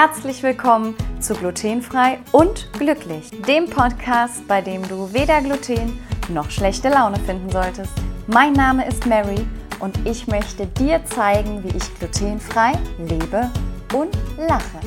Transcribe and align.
Herzlich 0.00 0.44
willkommen 0.44 0.94
zu 1.18 1.34
Glutenfrei 1.34 2.20
und 2.30 2.72
Glücklich, 2.74 3.32
dem 3.48 3.68
Podcast, 3.68 4.46
bei 4.46 4.60
dem 4.60 4.86
du 4.86 5.12
weder 5.12 5.40
Gluten 5.40 5.98
noch 6.28 6.52
schlechte 6.52 6.88
Laune 6.88 7.18
finden 7.18 7.50
solltest. 7.50 7.90
Mein 8.28 8.52
Name 8.52 8.86
ist 8.86 9.06
Mary 9.06 9.44
und 9.80 9.98
ich 10.06 10.28
möchte 10.28 10.68
dir 10.68 11.04
zeigen, 11.04 11.64
wie 11.64 11.76
ich 11.76 11.98
glutenfrei 11.98 12.74
lebe 12.96 13.50
und 13.92 14.16
lache. 14.36 14.78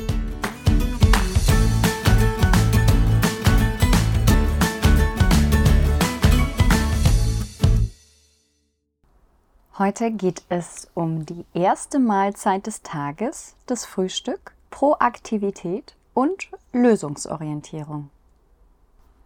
Heute 9.76 10.10
geht 10.10 10.42
es 10.48 10.88
um 10.94 11.26
die 11.26 11.44
erste 11.52 11.98
Mahlzeit 11.98 12.66
des 12.66 12.80
Tages, 12.80 13.54
das 13.66 13.84
Frühstück, 13.84 14.54
Proaktivität 14.72 15.94
und 16.14 16.48
Lösungsorientierung. 16.72 18.08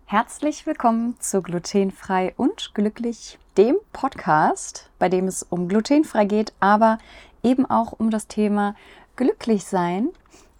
Herzlich 0.04 0.66
willkommen 0.66 1.18
zu 1.20 1.40
Glutenfrei 1.40 2.34
und 2.36 2.74
Glücklich, 2.74 3.38
dem 3.56 3.76
Podcast, 3.92 4.90
bei 4.98 5.08
dem 5.08 5.28
es 5.28 5.44
um 5.44 5.68
glutenfrei 5.68 6.26
geht, 6.26 6.52
aber 6.60 6.98
eben 7.42 7.64
auch 7.64 7.92
um 7.92 8.10
das 8.10 8.26
Thema 8.26 8.74
Glücklichsein. 9.14 10.10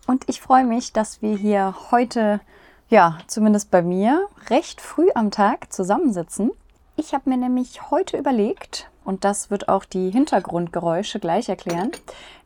Und 0.07 0.25
ich 0.29 0.41
freue 0.41 0.65
mich, 0.65 0.93
dass 0.93 1.21
wir 1.21 1.37
hier 1.37 1.75
heute, 1.91 2.41
ja, 2.89 3.19
zumindest 3.27 3.73
bei 3.73 3.83
mir, 3.83 4.29
recht 4.49 4.81
früh 4.81 5.09
am 5.15 5.31
Tag 5.31 5.73
zusammensitzen. 5.73 6.53
Ich 6.95 7.13
habe 7.13 7.29
mir 7.29 7.37
nämlich 7.37 7.91
heute 7.91 8.17
überlegt, 8.17 8.89
und 9.05 9.25
das 9.25 9.51
wird 9.51 9.69
auch 9.69 9.85
die 9.85 10.11
Hintergrundgeräusche 10.11 11.19
gleich 11.19 11.49
erklären, 11.49 11.91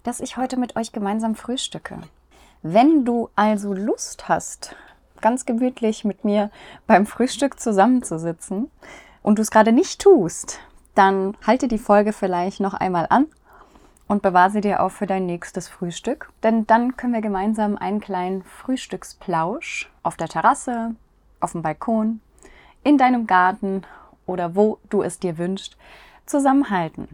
dass 0.02 0.20
ich 0.20 0.36
heute 0.36 0.56
mit 0.56 0.74
euch 0.76 0.90
gemeinsam 0.90 1.36
frühstücke. 1.36 2.00
Wenn 2.62 3.06
du 3.06 3.30
also 3.36 3.72
Lust 3.72 4.28
hast, 4.28 4.76
ganz 5.22 5.46
gemütlich 5.46 6.04
mit 6.04 6.24
mir 6.24 6.50
beim 6.86 7.06
Frühstück 7.06 7.58
zusammenzusitzen 7.58 8.70
und 9.22 9.38
du 9.38 9.42
es 9.42 9.50
gerade 9.50 9.72
nicht 9.72 10.00
tust, 10.00 10.60
dann 10.94 11.36
halte 11.46 11.68
die 11.68 11.78
Folge 11.78 12.12
vielleicht 12.12 12.60
noch 12.60 12.74
einmal 12.74 13.06
an 13.08 13.26
und 14.08 14.20
bewahre 14.20 14.50
sie 14.50 14.60
dir 14.60 14.82
auch 14.82 14.90
für 14.90 15.06
dein 15.06 15.24
nächstes 15.24 15.68
Frühstück. 15.68 16.30
Denn 16.42 16.66
dann 16.66 16.96
können 16.98 17.14
wir 17.14 17.22
gemeinsam 17.22 17.78
einen 17.78 18.00
kleinen 18.00 18.42
Frühstücksplausch 18.42 19.90
auf 20.02 20.16
der 20.16 20.28
Terrasse, 20.28 20.94
auf 21.40 21.52
dem 21.52 21.62
Balkon, 21.62 22.20
in 22.82 22.98
deinem 22.98 23.26
Garten 23.26 23.84
oder 24.26 24.54
wo 24.54 24.78
du 24.90 25.02
es 25.02 25.18
dir 25.18 25.38
wünschst, 25.38 25.78
zusammenhalten. 26.26 27.08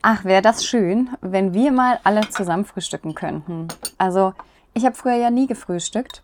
Ach, 0.00 0.24
wäre 0.24 0.40
das 0.40 0.64
schön, 0.64 1.10
wenn 1.20 1.52
wir 1.52 1.72
mal 1.72 2.00
alle 2.04 2.28
zusammen 2.30 2.64
frühstücken 2.64 3.14
könnten. 3.14 3.68
Also, 3.98 4.34
ich 4.76 4.84
habe 4.84 4.94
früher 4.94 5.14
ja 5.14 5.30
nie 5.30 5.46
gefrühstückt. 5.46 6.22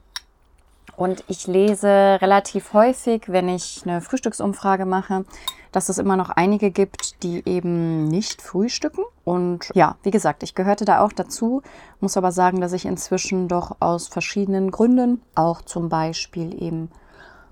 Und 0.94 1.24
ich 1.26 1.46
lese 1.46 2.18
relativ 2.20 2.74
häufig, 2.74 3.22
wenn 3.32 3.48
ich 3.48 3.82
eine 3.84 4.02
Frühstücksumfrage 4.02 4.84
mache, 4.84 5.24
dass 5.72 5.88
es 5.88 5.96
immer 5.96 6.16
noch 6.16 6.28
einige 6.28 6.70
gibt, 6.70 7.22
die 7.22 7.42
eben 7.48 8.04
nicht 8.08 8.42
frühstücken. 8.42 9.02
Und 9.24 9.70
ja, 9.74 9.96
wie 10.02 10.10
gesagt, 10.10 10.42
ich 10.42 10.54
gehörte 10.54 10.84
da 10.84 11.00
auch 11.00 11.12
dazu, 11.12 11.62
muss 12.00 12.18
aber 12.18 12.30
sagen, 12.30 12.60
dass 12.60 12.74
ich 12.74 12.84
inzwischen 12.84 13.48
doch 13.48 13.76
aus 13.80 14.06
verschiedenen 14.08 14.70
Gründen, 14.70 15.22
auch 15.34 15.62
zum 15.62 15.88
Beispiel 15.88 16.62
eben 16.62 16.90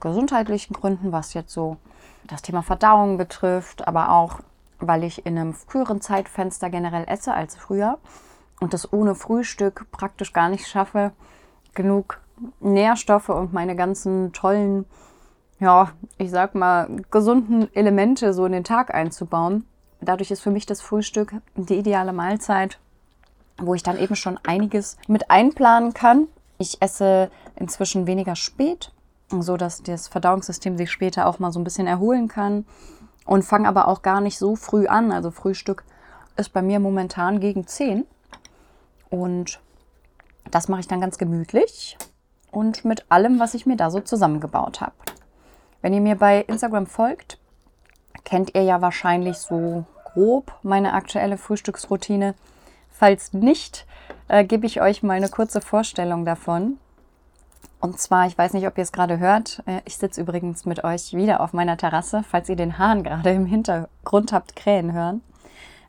gesundheitlichen 0.00 0.74
Gründen, 0.74 1.12
was 1.12 1.32
jetzt 1.32 1.52
so 1.52 1.78
das 2.24 2.42
Thema 2.42 2.62
Verdauung 2.62 3.16
betrifft, 3.16 3.88
aber 3.88 4.10
auch 4.10 4.40
weil 4.80 5.02
ich 5.02 5.24
in 5.24 5.38
einem 5.38 5.54
früheren 5.54 6.02
Zeitfenster 6.02 6.68
generell 6.68 7.04
esse 7.06 7.32
als 7.32 7.56
früher 7.56 7.98
und 8.60 8.74
das 8.74 8.92
ohne 8.92 9.14
Frühstück 9.14 9.86
praktisch 9.90 10.32
gar 10.32 10.48
nicht 10.48 10.68
schaffe, 10.68 11.12
genug 11.74 12.20
Nährstoffe 12.60 13.30
und 13.30 13.52
meine 13.52 13.74
ganzen 13.74 14.32
tollen, 14.32 14.84
ja, 15.58 15.90
ich 16.18 16.30
sag 16.30 16.54
mal, 16.54 16.88
gesunden 17.10 17.74
Elemente 17.74 18.32
so 18.32 18.46
in 18.46 18.52
den 18.52 18.64
Tag 18.64 18.94
einzubauen. 18.94 19.66
Dadurch 20.00 20.30
ist 20.30 20.40
für 20.40 20.50
mich 20.50 20.66
das 20.66 20.80
Frühstück 20.80 21.34
die 21.56 21.76
ideale 21.76 22.12
Mahlzeit, 22.12 22.78
wo 23.58 23.74
ich 23.74 23.82
dann 23.82 23.98
eben 23.98 24.16
schon 24.16 24.38
einiges 24.46 24.96
mit 25.06 25.30
einplanen 25.30 25.92
kann. 25.92 26.28
Ich 26.58 26.80
esse 26.80 27.30
inzwischen 27.56 28.06
weniger 28.06 28.36
spät, 28.36 28.92
so 29.28 29.56
dass 29.56 29.82
das 29.82 30.08
Verdauungssystem 30.08 30.78
sich 30.78 30.90
später 30.90 31.26
auch 31.26 31.38
mal 31.38 31.52
so 31.52 31.60
ein 31.60 31.64
bisschen 31.64 31.86
erholen 31.86 32.28
kann 32.28 32.64
und 33.26 33.44
fange 33.44 33.68
aber 33.68 33.88
auch 33.88 34.02
gar 34.02 34.22
nicht 34.22 34.38
so 34.38 34.56
früh 34.56 34.86
an. 34.86 35.12
Also 35.12 35.30
Frühstück 35.30 35.84
ist 36.36 36.54
bei 36.54 36.62
mir 36.62 36.80
momentan 36.80 37.40
gegen 37.40 37.66
10 37.66 38.06
und 39.10 39.60
das 40.50 40.68
mache 40.68 40.80
ich 40.80 40.88
dann 40.88 41.00
ganz 41.00 41.18
gemütlich 41.18 41.98
und 42.50 42.84
mit 42.84 43.04
allem, 43.10 43.38
was 43.38 43.54
ich 43.54 43.66
mir 43.66 43.76
da 43.76 43.90
so 43.90 44.00
zusammengebaut 44.00 44.80
habe. 44.80 44.94
Wenn 45.82 45.94
ihr 45.94 46.00
mir 46.00 46.16
bei 46.16 46.42
Instagram 46.42 46.86
folgt, 46.86 47.38
kennt 48.24 48.54
ihr 48.54 48.62
ja 48.62 48.80
wahrscheinlich 48.80 49.38
so 49.38 49.84
grob 50.04 50.52
meine 50.62 50.92
aktuelle 50.92 51.38
Frühstücksroutine. 51.38 52.34
Falls 52.90 53.32
nicht, 53.32 53.86
äh, 54.28 54.44
gebe 54.44 54.66
ich 54.66 54.80
euch 54.80 55.02
mal 55.02 55.14
eine 55.14 55.28
kurze 55.28 55.60
Vorstellung 55.60 56.24
davon. 56.24 56.78
Und 57.80 57.98
zwar, 57.98 58.26
ich 58.26 58.36
weiß 58.36 58.52
nicht, 58.52 58.66
ob 58.66 58.76
ihr 58.76 58.82
es 58.82 58.92
gerade 58.92 59.18
hört, 59.18 59.62
äh, 59.66 59.80
ich 59.86 59.96
sitze 59.96 60.20
übrigens 60.20 60.66
mit 60.66 60.84
euch 60.84 61.14
wieder 61.14 61.40
auf 61.40 61.54
meiner 61.54 61.78
Terrasse, 61.78 62.22
falls 62.28 62.48
ihr 62.48 62.56
den 62.56 62.78
Hahn 62.78 63.02
gerade 63.04 63.30
im 63.30 63.46
Hintergrund 63.46 64.32
habt 64.32 64.54
krähen 64.54 64.92
hören. 64.92 65.22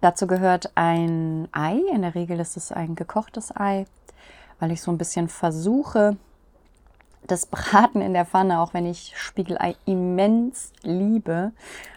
Dazu 0.02 0.26
gehört 0.26 0.72
ein 0.76 1.48
Ei, 1.52 1.80
in 1.94 2.02
der 2.02 2.16
Regel 2.16 2.40
ist 2.40 2.58
es 2.58 2.72
ein 2.72 2.96
gekochtes 2.96 3.56
Ei, 3.56 3.86
weil 4.60 4.72
ich 4.72 4.82
so 4.82 4.92
ein 4.92 4.98
bisschen 4.98 5.30
versuche, 5.30 6.18
das 7.28 7.46
Braten 7.46 8.02
in 8.02 8.14
der 8.14 8.26
Pfanne, 8.26 8.60
auch 8.60 8.74
wenn 8.74 8.88
ich 8.88 9.14
Spiegelei 9.16 9.76
immens 9.86 10.74
liebe, 10.82 11.52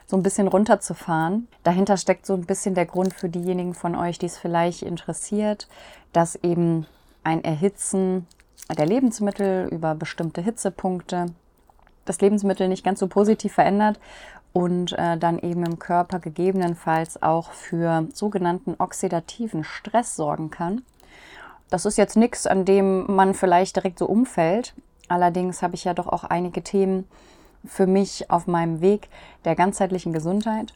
so 0.06 0.18
ein 0.18 0.22
bisschen 0.22 0.48
runterzufahren. 0.48 1.48
Dahinter 1.62 1.96
steckt 1.96 2.26
so 2.26 2.34
ein 2.34 2.44
bisschen 2.44 2.74
der 2.74 2.84
Grund 2.84 3.14
für 3.14 3.30
diejenigen 3.30 3.72
von 3.72 3.96
euch, 3.96 4.18
die 4.18 4.26
es 4.26 4.36
vielleicht 4.36 4.82
interessiert, 4.82 5.66
dass 6.12 6.36
eben 6.36 6.86
ein 7.22 7.42
Erhitzen 7.42 8.26
der 8.76 8.84
Lebensmittel 8.84 9.66
über 9.70 9.94
bestimmte 9.94 10.42
Hitzepunkte 10.42 11.26
das 12.04 12.20
Lebensmittel 12.20 12.68
nicht 12.68 12.84
ganz 12.84 13.00
so 13.00 13.06
positiv 13.06 13.54
verändert 13.54 13.98
und 14.54 14.92
äh, 14.92 15.18
dann 15.18 15.38
eben 15.40 15.64
im 15.64 15.78
Körper 15.78 16.20
gegebenenfalls 16.20 17.22
auch 17.22 17.50
für 17.50 18.06
sogenannten 18.14 18.76
oxidativen 18.78 19.64
Stress 19.64 20.16
sorgen 20.16 20.50
kann. 20.50 20.82
Das 21.68 21.84
ist 21.84 21.98
jetzt 21.98 22.16
nichts, 22.16 22.46
an 22.46 22.64
dem 22.64 23.12
man 23.12 23.34
vielleicht 23.34 23.76
direkt 23.76 23.98
so 23.98 24.06
umfällt. 24.06 24.74
Allerdings 25.08 25.60
habe 25.60 25.74
ich 25.74 25.84
ja 25.84 25.92
doch 25.92 26.06
auch 26.06 26.22
einige 26.22 26.62
Themen 26.62 27.06
für 27.66 27.86
mich 27.86 28.30
auf 28.30 28.46
meinem 28.46 28.80
Weg 28.80 29.08
der 29.44 29.56
ganzheitlichen 29.56 30.12
Gesundheit. 30.12 30.72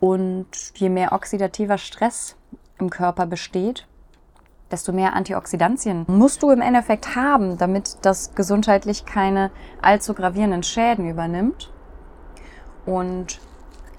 Und 0.00 0.48
je 0.74 0.88
mehr 0.88 1.12
oxidativer 1.12 1.76
Stress 1.78 2.34
im 2.78 2.88
Körper 2.88 3.26
besteht, 3.26 3.86
desto 4.70 4.90
mehr 4.90 5.12
Antioxidantien 5.12 6.06
musst 6.08 6.42
du 6.42 6.50
im 6.50 6.62
Endeffekt 6.62 7.14
haben, 7.14 7.58
damit 7.58 7.98
das 8.00 8.34
gesundheitlich 8.34 9.04
keine 9.04 9.50
allzu 9.82 10.14
gravierenden 10.14 10.62
Schäden 10.62 11.10
übernimmt. 11.10 11.70
Und 12.86 13.40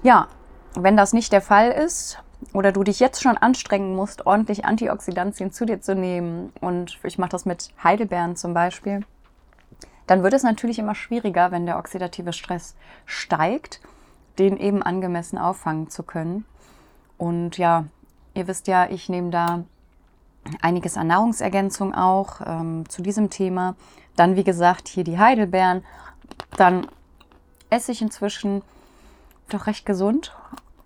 ja, 0.02 0.28
wenn 0.74 0.96
das 0.96 1.12
nicht 1.12 1.32
der 1.32 1.40
Fall 1.40 1.70
ist 1.70 2.18
oder 2.52 2.72
du 2.72 2.82
dich 2.82 3.00
jetzt 3.00 3.22
schon 3.22 3.36
anstrengen 3.36 3.94
musst, 3.94 4.26
ordentlich 4.26 4.64
Antioxidantien 4.64 5.52
zu 5.52 5.64
dir 5.64 5.80
zu 5.80 5.94
nehmen, 5.94 6.52
und 6.60 6.98
ich 7.02 7.18
mache 7.18 7.30
das 7.30 7.46
mit 7.46 7.70
Heidelbeeren 7.82 8.36
zum 8.36 8.54
Beispiel, 8.54 9.04
dann 10.06 10.22
wird 10.22 10.34
es 10.34 10.42
natürlich 10.42 10.78
immer 10.78 10.94
schwieriger, 10.94 11.50
wenn 11.50 11.66
der 11.66 11.78
oxidative 11.78 12.32
Stress 12.32 12.74
steigt, 13.06 13.80
den 14.38 14.56
eben 14.58 14.82
angemessen 14.82 15.38
auffangen 15.38 15.88
zu 15.88 16.02
können. 16.02 16.44
Und 17.16 17.56
ja, 17.56 17.86
ihr 18.34 18.46
wisst 18.46 18.66
ja, 18.66 18.90
ich 18.90 19.08
nehme 19.08 19.30
da 19.30 19.64
einiges 20.60 20.96
an 20.96 21.06
Nahrungsergänzung 21.06 21.94
auch 21.94 22.40
ähm, 22.44 22.88
zu 22.88 23.00
diesem 23.00 23.30
Thema. 23.30 23.76
Dann, 24.16 24.36
wie 24.36 24.44
gesagt, 24.44 24.88
hier 24.88 25.04
die 25.04 25.18
Heidelbeeren. 25.18 25.84
Dann 26.56 26.86
esse 27.70 27.92
ich 27.92 28.02
inzwischen 28.02 28.62
doch 29.48 29.66
recht 29.66 29.86
gesund. 29.86 30.34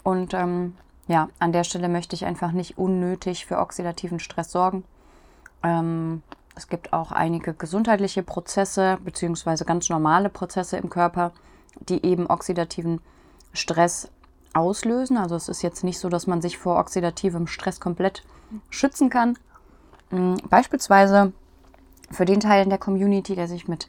Und 0.02 0.34
ähm, 0.34 0.74
ja, 1.06 1.28
an 1.38 1.52
der 1.52 1.64
Stelle 1.64 1.88
möchte 1.88 2.14
ich 2.14 2.24
einfach 2.24 2.52
nicht 2.52 2.78
unnötig 2.78 3.46
für 3.46 3.58
oxidativen 3.58 4.20
Stress 4.20 4.50
sorgen. 4.50 4.84
Ähm, 5.62 6.22
es 6.54 6.68
gibt 6.68 6.92
auch 6.92 7.12
einige 7.12 7.54
gesundheitliche 7.54 8.22
Prozesse 8.22 8.98
beziehungsweise 9.04 9.64
ganz 9.64 9.88
normale 9.88 10.28
Prozesse 10.28 10.76
im 10.76 10.90
Körper, 10.90 11.32
die 11.88 12.04
eben 12.04 12.26
oxidativen 12.26 13.00
Stress 13.52 14.10
auslösen. 14.54 15.16
Also 15.16 15.36
es 15.36 15.48
ist 15.48 15.62
jetzt 15.62 15.84
nicht 15.84 15.98
so, 15.98 16.08
dass 16.08 16.26
man 16.26 16.42
sich 16.42 16.58
vor 16.58 16.78
oxidativem 16.78 17.46
Stress 17.46 17.80
komplett 17.80 18.24
schützen 18.70 19.08
kann. 19.10 19.38
Mm, 20.10 20.34
beispielsweise 20.48 21.32
für 22.10 22.24
den 22.24 22.40
Teil 22.40 22.64
in 22.64 22.70
der 22.70 22.78
Community, 22.78 23.34
der 23.34 23.48
sich 23.48 23.68
mit 23.68 23.88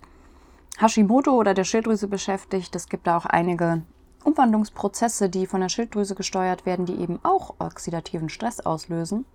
Hashimoto 0.78 1.32
oder 1.32 1.54
der 1.54 1.64
Schilddrüse 1.64 2.08
beschäftigt. 2.08 2.76
Es 2.76 2.88
gibt 2.88 3.08
da 3.08 3.18
auch 3.18 3.26
einige 3.26 3.82
Umwandlungsprozesse, 4.24 5.30
die 5.30 5.48
von 5.48 5.62
der 5.62 5.70
Schilddrüse 5.70 6.16
gesteuert 6.16 6.66
werden, 6.66 6.86
die 6.86 7.00
eben 7.00 7.20
auch 7.24 7.56
oxidativen 7.60 8.30
Stress 8.30 8.60
auslösen. 8.60 9.26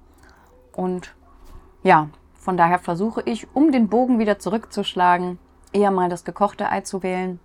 Und 0.72 1.14
ja, 1.82 2.08
Von 2.44 2.58
daher 2.58 2.78
versuche 2.78 3.22
ich, 3.24 3.48
um 3.54 3.72
den 3.72 3.88
Bogen 3.88 4.18
wieder 4.18 4.38
zurückzuschlagen, 4.38 5.38
eher 5.72 5.90
mal 5.90 6.10
das 6.10 6.24
gekochte 6.26 6.70
Ei 6.70 6.82
zu 6.82 7.02
wählen, 7.02 7.40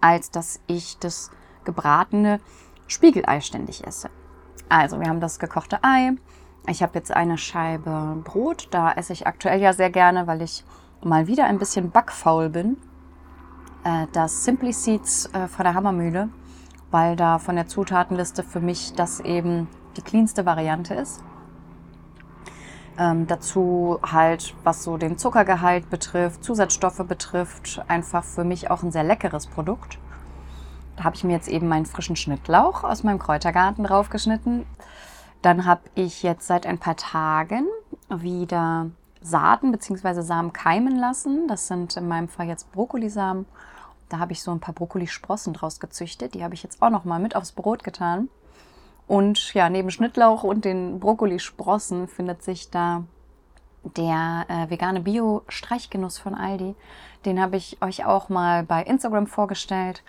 als 0.00 0.32
dass 0.32 0.58
ich 0.66 0.98
das 0.98 1.30
gebratene 1.64 2.40
Spiegelei 2.88 3.40
ständig 3.40 3.86
esse. 3.86 4.10
Also, 4.68 4.98
wir 4.98 5.06
haben 5.06 5.20
das 5.20 5.38
gekochte 5.38 5.78
Ei. 5.84 6.10
Ich 6.66 6.82
habe 6.82 6.98
jetzt 6.98 7.12
eine 7.12 7.38
Scheibe 7.38 8.20
Brot. 8.24 8.66
Da 8.72 8.90
esse 8.90 9.12
ich 9.12 9.28
aktuell 9.28 9.60
ja 9.60 9.72
sehr 9.72 9.90
gerne, 9.90 10.26
weil 10.26 10.42
ich 10.42 10.64
mal 11.00 11.28
wieder 11.28 11.44
ein 11.44 11.60
bisschen 11.60 11.92
backfaul 11.92 12.48
bin. 12.48 12.76
Äh, 13.84 14.06
das 14.12 14.44
Simply 14.44 14.72
Seeds 14.72 15.26
äh, 15.32 15.46
von 15.46 15.64
der 15.64 15.74
Hammermühle, 15.74 16.30
weil 16.90 17.16
da 17.16 17.38
von 17.38 17.54
der 17.54 17.68
Zutatenliste 17.68 18.42
für 18.42 18.60
mich 18.60 18.94
das 18.94 19.20
eben 19.20 19.68
die 19.96 20.02
cleanste 20.02 20.46
Variante 20.46 20.94
ist. 20.94 21.22
Ähm, 22.96 23.26
dazu 23.26 23.98
halt, 24.02 24.54
was 24.62 24.84
so 24.84 24.96
den 24.96 25.18
Zuckergehalt 25.18 25.90
betrifft, 25.90 26.44
Zusatzstoffe 26.44 27.04
betrifft, 27.06 27.82
einfach 27.88 28.24
für 28.24 28.44
mich 28.44 28.70
auch 28.70 28.82
ein 28.82 28.92
sehr 28.92 29.02
leckeres 29.02 29.46
Produkt. 29.46 29.98
Da 30.96 31.04
habe 31.04 31.16
ich 31.16 31.24
mir 31.24 31.32
jetzt 31.32 31.48
eben 31.48 31.66
meinen 31.66 31.86
frischen 31.86 32.14
Schnittlauch 32.14 32.84
aus 32.84 33.02
meinem 33.02 33.18
Kräutergarten 33.18 33.84
draufgeschnitten. 33.84 34.64
Dann 35.42 35.66
habe 35.66 35.82
ich 35.96 36.22
jetzt 36.22 36.46
seit 36.46 36.66
ein 36.66 36.78
paar 36.78 36.96
Tagen 36.96 37.66
wieder 38.08 38.86
Saaten 39.20 39.72
bzw. 39.72 40.22
Samen 40.22 40.52
keimen 40.52 40.96
lassen. 40.96 41.48
Das 41.48 41.66
sind 41.66 41.96
in 41.96 42.06
meinem 42.06 42.28
Fall 42.28 42.46
jetzt 42.46 42.70
Brokkolisamen. 42.70 43.44
Da 44.08 44.18
habe 44.18 44.32
ich 44.32 44.42
so 44.42 44.50
ein 44.50 44.60
paar 44.60 44.74
Brokkolisprossen 44.74 45.54
draus 45.54 45.80
gezüchtet. 45.80 46.34
Die 46.34 46.44
habe 46.44 46.54
ich 46.54 46.62
jetzt 46.62 46.82
auch 46.82 46.90
noch 46.90 47.04
mal 47.04 47.18
mit 47.18 47.36
aufs 47.36 47.52
Brot 47.52 47.84
getan. 47.84 48.28
Und 49.06 49.52
ja, 49.54 49.68
neben 49.68 49.90
Schnittlauch 49.90 50.44
und 50.44 50.64
den 50.64 51.00
Brokkolisprossen 51.00 52.08
findet 52.08 52.42
sich 52.42 52.70
da 52.70 53.04
der 53.96 54.46
äh, 54.48 54.70
vegane 54.70 55.00
Bio-Streichgenuss 55.00 56.18
von 56.18 56.34
Aldi. 56.34 56.74
Den 57.24 57.40
habe 57.40 57.56
ich 57.56 57.82
euch 57.82 58.04
auch 58.04 58.28
mal 58.28 58.62
bei 58.62 58.82
Instagram 58.82 59.26
vorgestellt. 59.26 60.02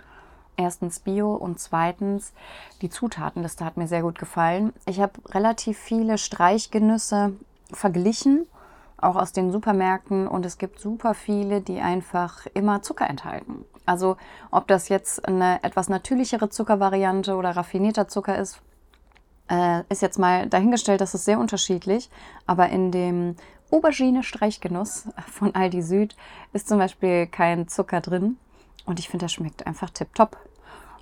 Erstens 0.57 0.99
Bio 0.99 1.33
und 1.33 1.59
zweitens 1.59 2.33
die 2.81 2.89
Zutatenliste 2.89 3.65
hat 3.65 3.75
mir 3.75 3.87
sehr 3.87 4.01
gut 4.01 4.17
gefallen. 4.17 4.71
Ich 4.85 5.01
habe 5.01 5.13
relativ 5.33 5.77
viele 5.77 6.17
Streichgenüsse 6.17 7.33
verglichen, 7.71 8.47
auch 9.05 9.15
aus 9.15 9.31
den 9.31 9.51
Supermärkten 9.51 10.27
und 10.27 10.45
es 10.45 10.57
gibt 10.57 10.79
super 10.79 11.13
viele, 11.13 11.61
die 11.61 11.79
einfach 11.79 12.45
immer 12.53 12.81
Zucker 12.81 13.09
enthalten. 13.09 13.65
Also 13.85 14.17
ob 14.51 14.67
das 14.67 14.89
jetzt 14.89 15.27
eine 15.27 15.63
etwas 15.63 15.89
natürlichere 15.89 16.49
Zuckervariante 16.49 17.35
oder 17.35 17.51
raffinierter 17.51 18.07
Zucker 18.07 18.37
ist, 18.37 18.61
äh, 19.49 19.81
ist 19.89 20.01
jetzt 20.01 20.19
mal 20.19 20.47
dahingestellt, 20.47 21.01
das 21.01 21.13
ist 21.13 21.25
sehr 21.25 21.39
unterschiedlich. 21.39 22.09
Aber 22.47 22.69
in 22.69 22.91
dem 22.91 23.35
Aubergine-Streichgenuss 23.71 25.07
von 25.31 25.53
Aldi 25.53 25.81
Süd 25.81 26.15
ist 26.53 26.67
zum 26.67 26.79
Beispiel 26.79 27.27
kein 27.27 27.67
Zucker 27.67 28.01
drin. 28.01 28.37
Und 28.85 28.99
ich 28.99 29.09
finde, 29.09 29.25
das 29.25 29.33
schmeckt 29.33 29.65
einfach 29.65 29.89
tipptopp. 29.89 30.37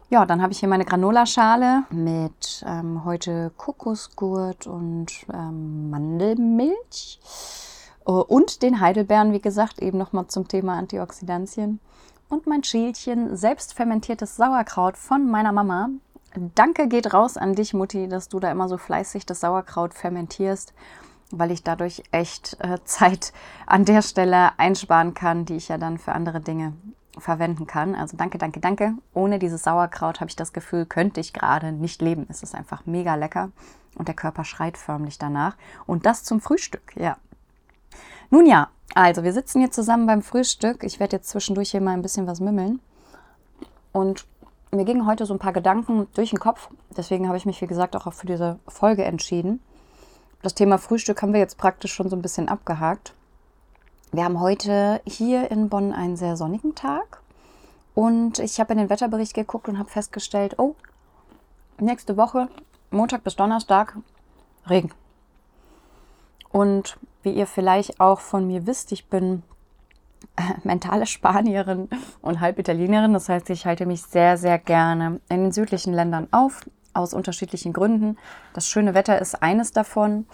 Ja, 0.09 0.25
dann 0.25 0.41
habe 0.41 0.53
ich 0.53 0.59
hier 0.59 0.69
meine 0.69 0.85
Granola-Schale 0.85 1.83
mit 1.89 2.63
ähm, 2.67 3.03
heute 3.03 3.51
Kokosgurt 3.57 4.67
und 4.67 5.07
ähm, 5.33 5.89
Mandelmilch. 5.89 7.19
Oh, 8.05 8.19
und 8.27 8.61
den 8.63 8.81
Heidelbeeren, 8.81 9.31
wie 9.31 9.41
gesagt, 9.41 9.81
eben 9.81 9.97
nochmal 9.97 10.27
zum 10.27 10.47
Thema 10.47 10.77
Antioxidantien. 10.77 11.79
Und 12.27 12.47
mein 12.47 12.63
Schälchen 12.63 13.38
selbst 13.38 13.73
fermentiertes 13.73 14.35
Sauerkraut 14.35 14.97
von 14.97 15.29
meiner 15.29 15.51
Mama. 15.51 15.89
Danke 16.55 16.88
geht 16.88 17.13
raus 17.13 17.38
an 17.38 17.55
dich, 17.55 17.73
Mutti, 17.73 18.09
dass 18.09 18.27
du 18.27 18.39
da 18.39 18.51
immer 18.51 18.67
so 18.67 18.77
fleißig 18.77 19.25
das 19.25 19.39
Sauerkraut 19.39 19.94
fermentierst, 19.94 20.73
weil 21.31 21.51
ich 21.51 21.63
dadurch 21.63 22.03
echt 22.11 22.57
äh, 22.59 22.79
Zeit 22.85 23.31
an 23.67 23.85
der 23.85 24.01
Stelle 24.01 24.57
einsparen 24.57 25.13
kann, 25.13 25.45
die 25.45 25.55
ich 25.55 25.69
ja 25.69 25.77
dann 25.77 25.97
für 25.97 26.11
andere 26.11 26.41
Dinge 26.41 26.73
verwenden 27.17 27.67
kann. 27.67 27.95
Also 27.95 28.17
danke, 28.17 28.38
danke, 28.38 28.59
danke. 28.59 28.95
Ohne 29.13 29.39
dieses 29.39 29.63
Sauerkraut 29.63 30.19
habe 30.19 30.29
ich 30.29 30.35
das 30.35 30.51
Gefühl, 30.51 30.85
könnte 30.85 31.21
ich 31.21 31.31
gerade 31.31 31.71
nicht 31.71 32.01
leben. 32.01 32.25
Es 32.29 32.44
ist 32.44 32.55
einfach 32.55 32.85
mega 32.85 33.15
lecker 33.15 33.51
und 33.95 34.07
der 34.07 34.15
Körper 34.15 34.44
schreit 34.44 34.77
förmlich 34.77 35.19
danach. 35.19 35.55
Und 35.85 36.05
das 36.05 36.23
zum 36.23 36.41
Frühstück, 36.41 36.95
ja. 36.95 37.17
Nun 38.29 38.45
ja, 38.45 38.69
also 38.95 39.23
wir 39.23 39.33
sitzen 39.33 39.59
hier 39.59 39.71
zusammen 39.71 40.05
beim 40.05 40.21
Frühstück. 40.21 40.83
Ich 40.83 40.99
werde 40.99 41.17
jetzt 41.17 41.29
zwischendurch 41.29 41.71
hier 41.71 41.81
mal 41.81 41.91
ein 41.93 42.01
bisschen 42.01 42.27
was 42.27 42.39
mümmeln. 42.39 42.79
Und 43.91 44.25
mir 44.71 44.85
gingen 44.85 45.05
heute 45.05 45.25
so 45.25 45.33
ein 45.33 45.39
paar 45.39 45.53
Gedanken 45.53 46.07
durch 46.13 46.31
den 46.31 46.39
Kopf. 46.39 46.69
Deswegen 46.95 47.27
habe 47.27 47.37
ich 47.37 47.45
mich, 47.45 47.61
wie 47.61 47.67
gesagt, 47.67 47.95
auch 47.95 48.11
für 48.13 48.27
diese 48.27 48.59
Folge 48.67 49.03
entschieden. 49.03 49.61
Das 50.41 50.55
Thema 50.55 50.77
Frühstück 50.77 51.21
haben 51.21 51.33
wir 51.33 51.39
jetzt 51.39 51.57
praktisch 51.57 51.93
schon 51.93 52.09
so 52.09 52.15
ein 52.15 52.21
bisschen 52.21 52.49
abgehakt. 52.49 53.13
Wir 54.11 54.25
haben 54.25 54.39
heute 54.39 55.01
hier 55.05 55.49
in 55.49 55.69
Bonn 55.69 55.93
einen 55.93 56.17
sehr 56.17 56.37
sonnigen 56.37 56.75
Tag. 56.75 57.21
Und 57.95 58.39
ich 58.39 58.59
habe 58.59 58.73
in 58.73 58.79
den 58.79 58.89
Wetterbericht 58.89 59.33
geguckt 59.33 59.69
und 59.69 59.79
habe 59.79 59.89
festgestellt, 59.89 60.55
oh, 60.57 60.75
nächste 61.79 62.17
Woche, 62.17 62.49
Montag 62.91 63.23
bis 63.23 63.35
Donnerstag, 63.35 63.97
Regen. 64.67 64.91
Und 66.51 66.97
wie 67.23 67.31
ihr 67.31 67.47
vielleicht 67.47 67.99
auch 67.99 68.19
von 68.19 68.45
mir 68.47 68.67
wisst, 68.67 68.91
ich 68.91 69.07
bin 69.07 69.43
mentale 70.63 71.05
Spanierin 71.05 71.89
und 72.21 72.39
halb 72.39 72.59
Italienerin. 72.59 73.13
Das 73.13 73.29
heißt, 73.29 73.49
ich 73.49 73.65
halte 73.65 73.85
mich 73.85 74.03
sehr, 74.03 74.37
sehr 74.37 74.57
gerne 74.59 75.19
in 75.29 75.43
den 75.43 75.51
südlichen 75.51 75.93
Ländern 75.93 76.27
auf, 76.31 76.61
aus 76.93 77.13
unterschiedlichen 77.13 77.73
Gründen. 77.73 78.17
Das 78.53 78.67
schöne 78.67 78.93
Wetter 78.93 79.19
ist 79.19 79.41
eines 79.41 79.71
davon. 79.71 80.25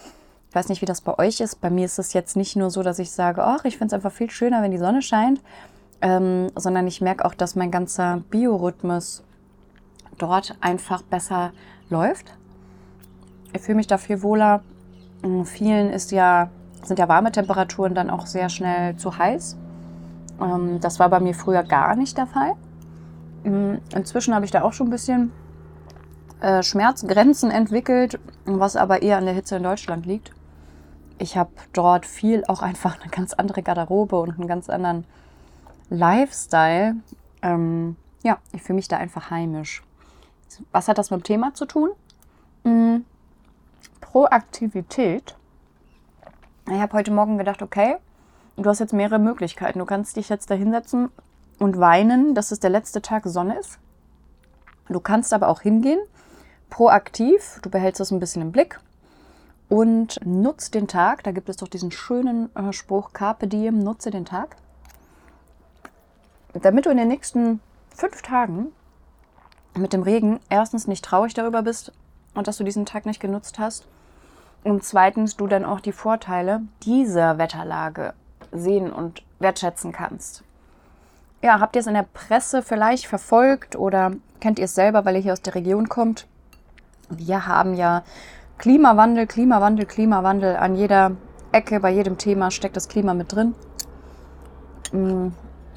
Ich 0.50 0.56
weiß 0.56 0.70
nicht, 0.70 0.82
wie 0.82 0.88
das 0.88 1.02
bei 1.02 1.18
euch 1.18 1.40
ist. 1.42 1.62
Bei 1.62 1.70
mir 1.70 1.86
ist 1.86 2.00
es 2.00 2.14
jetzt 2.14 2.36
nicht 2.36 2.56
nur 2.56 2.72
so, 2.72 2.82
dass 2.82 3.00
ich 3.00 3.12
sage, 3.12 3.44
ach, 3.44 3.66
ich 3.66 3.78
finde 3.78 3.88
es 3.88 3.94
einfach 3.94 4.12
viel 4.12 4.32
schöner, 4.32 4.62
wenn 4.64 4.72
die 4.72 4.78
Sonne 4.78 5.02
scheint, 5.02 5.42
ähm, 6.02 6.48
sondern 6.56 6.88
ich 6.88 7.02
merke 7.02 7.26
auch, 7.26 7.36
dass 7.36 7.56
mein 7.56 7.72
ganzer 7.72 8.24
Biorhythmus 8.30 9.24
dort 10.18 10.58
einfach 10.60 11.02
besser 11.04 11.52
läuft. 11.90 12.34
Ich 13.54 13.62
fühle 13.62 13.78
mich 13.78 13.88
da 13.88 13.98
viel 13.98 14.22
wohler. 14.22 14.64
In 15.22 15.46
vielen 15.46 15.92
ist 15.92 16.12
ja, 16.12 16.50
sind 16.84 17.00
ja 17.00 17.08
warme 17.08 17.32
Temperaturen 17.32 17.94
dann 17.94 18.10
auch 18.10 18.26
sehr 18.26 18.50
schnell 18.50 18.96
zu 18.96 19.18
heiß. 19.18 19.58
Ähm, 20.42 20.80
das 20.80 21.00
war 21.00 21.10
bei 21.10 21.20
mir 21.20 21.34
früher 21.34 21.64
gar 21.64 21.96
nicht 21.96 22.18
der 22.18 22.28
Fall. 22.28 22.54
Mm, 23.44 23.78
inzwischen 23.94 24.34
habe 24.34 24.46
ich 24.46 24.52
da 24.52 24.64
auch 24.64 24.74
schon 24.74 24.88
ein 24.88 24.92
bisschen 24.92 25.32
äh, 26.42 26.64
Schmerzgrenzen 26.64 27.52
entwickelt, 27.52 28.20
was 28.46 28.76
aber 28.76 29.02
eher 29.02 29.18
an 29.18 29.26
der 29.26 29.34
Hitze 29.34 29.58
in 29.58 29.64
Deutschland 29.64 30.06
liegt. 30.06 30.32
Ich 31.18 31.38
habe 31.38 31.52
dort 31.74 32.06
viel 32.06 32.46
auch 32.48 32.62
einfach 32.62 33.00
eine 33.00 33.10
ganz 33.10 33.34
andere 33.34 33.62
Garderobe 33.62 34.16
und 34.18 34.40
einen 34.40 34.48
ganz 34.48 34.70
anderen 34.70 35.06
Lifestyle. 35.90 36.96
Ähm, 37.42 37.98
ja, 38.24 38.38
ich 38.54 38.62
fühle 38.62 38.76
mich 38.78 38.88
da 38.88 38.98
einfach 38.98 39.30
heimisch. 39.30 39.84
Was 40.72 40.88
hat 40.88 40.98
das 40.98 41.12
mit 41.12 41.22
dem 41.22 41.24
Thema 41.24 41.54
zu 41.54 41.66
tun? 41.66 41.90
Mhm. 42.64 43.06
Proaktivität. 44.02 45.36
Ich 46.72 46.80
habe 46.80 46.94
heute 46.94 47.10
Morgen 47.10 47.40
gedacht, 47.40 47.64
okay, 47.64 47.96
du 48.56 48.70
hast 48.70 48.78
jetzt 48.78 48.94
mehrere 48.94 49.18
Möglichkeiten. 49.18 49.80
Du 49.80 49.86
kannst 49.86 50.18
dich 50.18 50.30
jetzt 50.30 50.52
da 50.52 50.56
hinsetzen 50.56 51.10
und 51.58 51.80
weinen, 51.80 52.36
dass 52.36 52.52
es 52.52 52.60
der 52.60 52.70
letzte 52.70 53.02
Tag 53.02 53.24
Sonne 53.26 53.58
ist. 53.58 53.80
Du 54.88 55.00
kannst 55.00 55.34
aber 55.34 55.48
auch 55.48 55.62
hingehen, 55.62 56.00
proaktiv, 56.70 57.60
du 57.64 57.72
behältst 57.72 58.00
es 58.02 58.12
ein 58.12 58.20
bisschen 58.20 58.44
im 58.44 58.52
Blick 58.52 58.80
und 59.68 60.24
nutzt 60.24 60.76
den 60.76 60.88
Tag. 60.88 61.24
Da 61.24 61.32
gibt 61.32 61.50
es 61.50 61.58
doch 61.58 61.68
diesen 61.68 61.90
schönen 61.90 62.56
äh, 62.56 62.72
Spruch, 62.72 63.14
Carpe 63.14 63.48
Diem, 63.48 63.80
nutze 63.80 64.12
den 64.12 64.26
Tag. 64.26 64.56
Damit 66.54 66.86
du 66.86 66.92
in 66.92 66.98
den 66.98 67.08
nächsten 67.08 67.62
fünf 67.96 68.22
Tagen 68.22 68.68
mit 69.76 69.92
dem 69.92 70.04
Regen 70.04 70.40
erstens 70.50 70.86
nicht 70.86 71.04
traurig 71.04 71.34
darüber 71.34 71.64
bist 71.64 71.94
und 72.36 72.48
dass 72.48 72.58
du 72.58 72.64
diesen 72.64 72.86
Tag 72.86 73.08
nicht 73.08 73.20
genutzt 73.20 73.58
hast 73.58 73.88
und 74.64 74.84
zweitens 74.84 75.38
du 75.38 75.48
dann 75.48 75.66
auch 75.66 75.80
die 75.80 75.92
Vorteile 75.92 76.62
dieser 76.84 77.38
Wetterlage 77.38 78.14
sehen 78.52 78.92
und 78.92 79.24
wertschätzen 79.40 79.92
kannst. 79.92 80.44
Ja, 81.42 81.60
habt 81.60 81.76
ihr 81.76 81.80
es 81.80 81.88
in 81.88 81.94
der 81.94 82.06
Presse 82.14 82.62
vielleicht 82.62 83.08
verfolgt 83.08 83.76
oder 83.78 84.12
kennt 84.42 84.60
ihr 84.60 84.66
es 84.66 84.76
selber, 84.76 85.06
weil 85.06 85.16
ihr 85.16 85.22
hier 85.22 85.34
aus 85.34 85.42
der 85.42 85.56
Region 85.56 85.88
kommt? 85.88 86.28
Wir 87.10 87.48
haben 87.48 87.76
ja 87.76 88.04
Klimawandel, 88.58 89.26
Klimawandel, 89.26 89.86
Klimawandel. 89.86 90.58
An 90.58 90.76
jeder 90.76 91.12
Ecke, 91.54 91.80
bei 91.80 91.92
jedem 91.92 92.18
Thema 92.18 92.52
steckt 92.52 92.76
das 92.76 92.90
Klima 92.90 93.14
mit 93.14 93.34
drin. 93.34 93.56
Mm, 94.92 95.30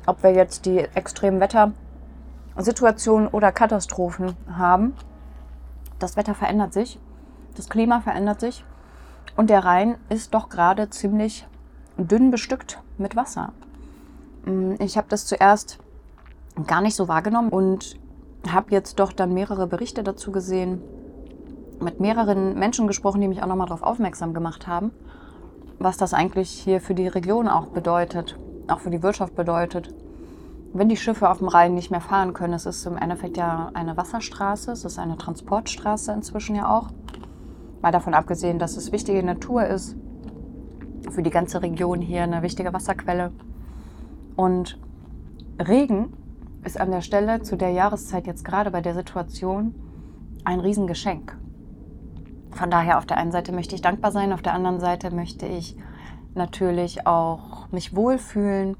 ob 0.07 0.23
wir 0.25 0.33
jetzt 0.33 0.67
die 0.67 0.79
extremen 0.79 1.41
Wettersituationen 1.41 3.29
oder 3.29 3.53
Katastrophen 3.53 4.37
haben, 4.53 4.95
das 6.01 6.17
Wetter 6.17 6.35
verändert 6.35 6.73
sich, 6.73 6.99
das 7.57 7.69
Klima 7.69 8.01
verändert 8.01 8.41
sich 8.41 8.65
und 9.37 9.51
der 9.51 9.65
Rhein 9.65 9.97
ist 10.09 10.35
doch 10.35 10.49
gerade 10.49 10.91
ziemlich 10.91 11.47
dünn 11.97 12.31
bestückt 12.31 12.81
mit 12.99 13.17
Wasser. 13.17 13.53
Mm, 14.45 14.75
ich 14.79 14.97
habe 14.97 15.09
das 15.09 15.27
zuerst 15.27 15.79
gar 16.67 16.81
nicht 16.81 16.95
so 16.95 17.09
wahrgenommen 17.09 17.49
und 17.51 17.97
habe 18.49 18.73
jetzt 18.73 18.99
doch 18.99 19.13
dann 19.13 19.33
mehrere 19.33 19.67
Berichte 19.67 20.03
dazu 20.03 20.33
gesehen, 20.33 20.83
mit 21.81 22.01
mehreren 22.01 22.59
Menschen 22.59 22.87
gesprochen, 22.87 23.21
die 23.21 23.29
mich 23.29 23.43
auch 23.43 23.47
nochmal 23.47 23.67
darauf 23.67 23.83
aufmerksam 23.83 24.35
gemacht 24.35 24.67
haben. 24.67 24.93
was 25.79 25.97
das 25.97 26.15
eigentlich 26.15 26.49
hier 26.51 26.81
für 26.81 26.95
die 26.95 27.09
Region 27.09 27.49
auch 27.49 27.67
bedeutet, 27.67 28.39
auch 28.69 28.79
für 28.79 28.91
die 28.91 29.03
Wirtschaft 29.03 29.35
bedeutet. 29.35 29.93
Wenn 30.73 30.89
die 30.89 30.97
Schiffe 30.97 31.29
auf 31.29 31.39
dem 31.39 31.49
Rhein 31.49 31.75
nicht 31.75 31.91
mehr 31.91 32.01
fahren 32.01 32.35
können, 32.35 32.55
es 32.55 32.67
ist 32.67 32.87
im 32.87 32.97
Endeffekt 32.97 33.37
ja 33.37 33.71
eine 33.75 33.97
Wasserstraße, 33.97 34.71
es 34.71 34.85
ist 34.85 34.99
eine 34.99 35.19
Transportstraße 35.19 36.13
inzwischen 36.13 36.55
ja 36.55 36.71
auch. 36.73 36.89
Mal 37.83 37.93
davon 37.93 38.15
abgesehen, 38.15 38.61
dass 38.61 38.77
es 38.77 38.93
wichtige 38.93 39.23
Natur 39.25 39.67
ist, 39.67 39.97
für 41.11 41.23
die 41.23 41.31
ganze 41.31 41.63
Region 41.63 42.01
hier 42.01 42.23
eine 42.23 42.43
wichtige 42.43 42.73
Wasserquelle. 42.73 43.33
Und 44.37 44.79
Regen 45.59 46.13
ist 46.65 46.81
an 46.81 46.93
der 46.93 47.01
Stelle 47.01 47.43
zu 47.43 47.57
der 47.57 47.71
Jahreszeit 47.71 48.27
jetzt 48.27 48.45
gerade 48.45 48.71
bei 48.71 48.81
der 48.81 48.95
Situation 48.95 49.75
ein 50.45 50.61
Riesengeschenk. 50.61 51.37
Von 52.53 52.71
daher 52.71 52.99
auf 52.99 53.07
der 53.07 53.17
einen 53.17 53.33
Seite 53.33 53.53
möchte 53.53 53.75
ich 53.75 53.83
dankbar 53.83 54.13
sein, 54.13 54.33
auf 54.33 54.43
der 54.43 54.55
anderen 54.55 54.79
Seite 54.79 55.11
möchte 55.11 55.47
ich 55.47 55.77
natürlich 56.35 57.07
auch 57.07 57.71
mich 57.73 57.97
wohlfühlen. 57.97 58.77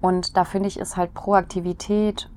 Und 0.00 0.36
da 0.36 0.44
finde 0.44 0.68
ich, 0.68 0.78
ist 0.78 0.96
halt 0.96 1.14
Proaktivität 1.14 2.28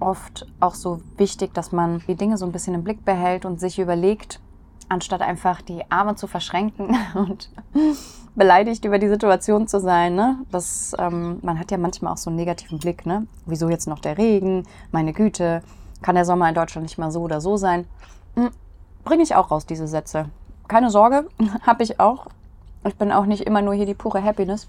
oft 0.00 0.46
auch 0.58 0.74
so 0.74 1.00
wichtig, 1.16 1.54
dass 1.54 1.72
man 1.72 2.02
die 2.08 2.14
Dinge 2.16 2.38
so 2.38 2.46
ein 2.46 2.52
bisschen 2.52 2.74
im 2.74 2.82
Blick 2.82 3.04
behält 3.04 3.44
und 3.44 3.60
sich 3.60 3.78
überlegt, 3.78 4.40
anstatt 4.90 5.22
einfach 5.22 5.62
die 5.62 5.82
Arme 5.90 6.16
zu 6.16 6.26
verschränken 6.26 6.96
und 7.14 7.50
beleidigt 8.34 8.84
über 8.84 8.98
die 8.98 9.08
Situation 9.08 9.66
zu 9.66 9.80
sein. 9.80 10.14
Ne? 10.14 10.38
Das, 10.50 10.94
ähm, 10.98 11.38
man 11.42 11.58
hat 11.58 11.70
ja 11.70 11.78
manchmal 11.78 12.12
auch 12.12 12.18
so 12.18 12.28
einen 12.28 12.36
negativen 12.36 12.78
Blick. 12.78 13.06
Ne? 13.06 13.26
Wieso 13.46 13.70
jetzt 13.70 13.86
noch 13.86 14.00
der 14.00 14.18
Regen? 14.18 14.66
Meine 14.90 15.12
Güte, 15.12 15.62
kann 16.02 16.16
der 16.16 16.24
Sommer 16.24 16.48
in 16.48 16.54
Deutschland 16.54 16.84
nicht 16.84 16.98
mal 16.98 17.10
so 17.10 17.22
oder 17.22 17.40
so 17.40 17.56
sein? 17.56 17.86
Hm, 18.34 18.50
Bringe 19.04 19.22
ich 19.22 19.34
auch 19.34 19.50
raus, 19.50 19.64
diese 19.64 19.86
Sätze. 19.86 20.26
Keine 20.68 20.90
Sorge, 20.90 21.26
habe 21.62 21.82
ich 21.82 22.00
auch. 22.00 22.26
Ich 22.84 22.96
bin 22.96 23.12
auch 23.12 23.26
nicht 23.26 23.42
immer 23.42 23.62
nur 23.62 23.74
hier 23.74 23.86
die 23.86 23.94
pure 23.94 24.22
Happiness. 24.22 24.68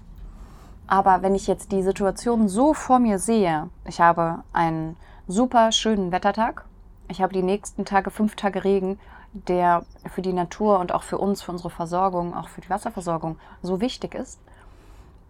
Aber 0.86 1.22
wenn 1.22 1.34
ich 1.34 1.46
jetzt 1.46 1.72
die 1.72 1.82
Situation 1.82 2.48
so 2.48 2.74
vor 2.74 2.98
mir 2.98 3.18
sehe, 3.18 3.68
ich 3.86 4.00
habe 4.00 4.42
einen 4.52 4.96
super 5.26 5.72
schönen 5.72 6.12
Wettertag, 6.12 6.64
ich 7.08 7.22
habe 7.22 7.32
die 7.32 7.42
nächsten 7.42 7.84
Tage 7.84 8.10
fünf 8.10 8.36
Tage 8.36 8.64
Regen, 8.64 8.98
der 9.32 9.84
für 10.12 10.22
die 10.22 10.32
Natur 10.32 10.78
und 10.78 10.92
auch 10.92 11.02
für 11.02 11.18
uns, 11.18 11.42
für 11.42 11.52
unsere 11.52 11.70
Versorgung, 11.70 12.34
auch 12.34 12.48
für 12.48 12.60
die 12.60 12.70
Wasserversorgung 12.70 13.38
so 13.62 13.80
wichtig 13.80 14.14
ist, 14.14 14.38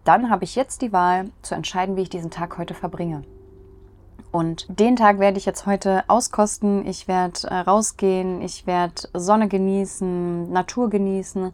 dann 0.03 0.29
habe 0.29 0.43
ich 0.43 0.55
jetzt 0.55 0.81
die 0.81 0.91
Wahl 0.91 1.29
zu 1.41 1.55
entscheiden, 1.55 1.95
wie 1.95 2.01
ich 2.01 2.09
diesen 2.09 2.31
Tag 2.31 2.57
heute 2.57 2.73
verbringe. 2.73 3.23
Und 4.31 4.65
den 4.67 4.95
Tag 4.95 5.19
werde 5.19 5.37
ich 5.37 5.45
jetzt 5.45 5.65
heute 5.67 6.03
auskosten. 6.07 6.87
Ich 6.87 7.07
werde 7.07 7.47
äh, 7.47 7.55
rausgehen, 7.59 8.41
ich 8.41 8.65
werde 8.65 9.07
Sonne 9.13 9.47
genießen, 9.47 10.51
Natur 10.51 10.89
genießen, 10.89 11.53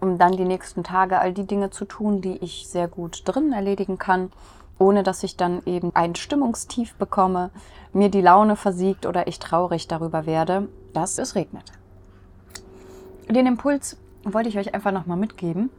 um 0.00 0.18
dann 0.18 0.36
die 0.36 0.46
nächsten 0.46 0.82
Tage 0.82 1.18
all 1.18 1.32
die 1.34 1.46
Dinge 1.46 1.70
zu 1.70 1.84
tun, 1.84 2.22
die 2.22 2.38
ich 2.38 2.68
sehr 2.68 2.88
gut 2.88 3.22
drinnen 3.26 3.52
erledigen 3.52 3.98
kann, 3.98 4.32
ohne 4.78 5.02
dass 5.02 5.22
ich 5.22 5.36
dann 5.36 5.62
eben 5.64 5.90
ein 5.94 6.14
Stimmungstief 6.14 6.94
bekomme, 6.94 7.50
mir 7.92 8.10
die 8.10 8.20
Laune 8.20 8.56
versiegt 8.56 9.06
oder 9.06 9.26
ich 9.26 9.38
traurig 9.38 9.88
darüber 9.88 10.26
werde, 10.26 10.68
dass 10.92 11.18
es 11.18 11.34
regnet. 11.34 11.72
Den 13.28 13.46
Impuls 13.46 13.96
wollte 14.24 14.48
ich 14.48 14.58
euch 14.58 14.74
einfach 14.74 14.92
nochmal 14.92 15.16
mitgeben. 15.16 15.70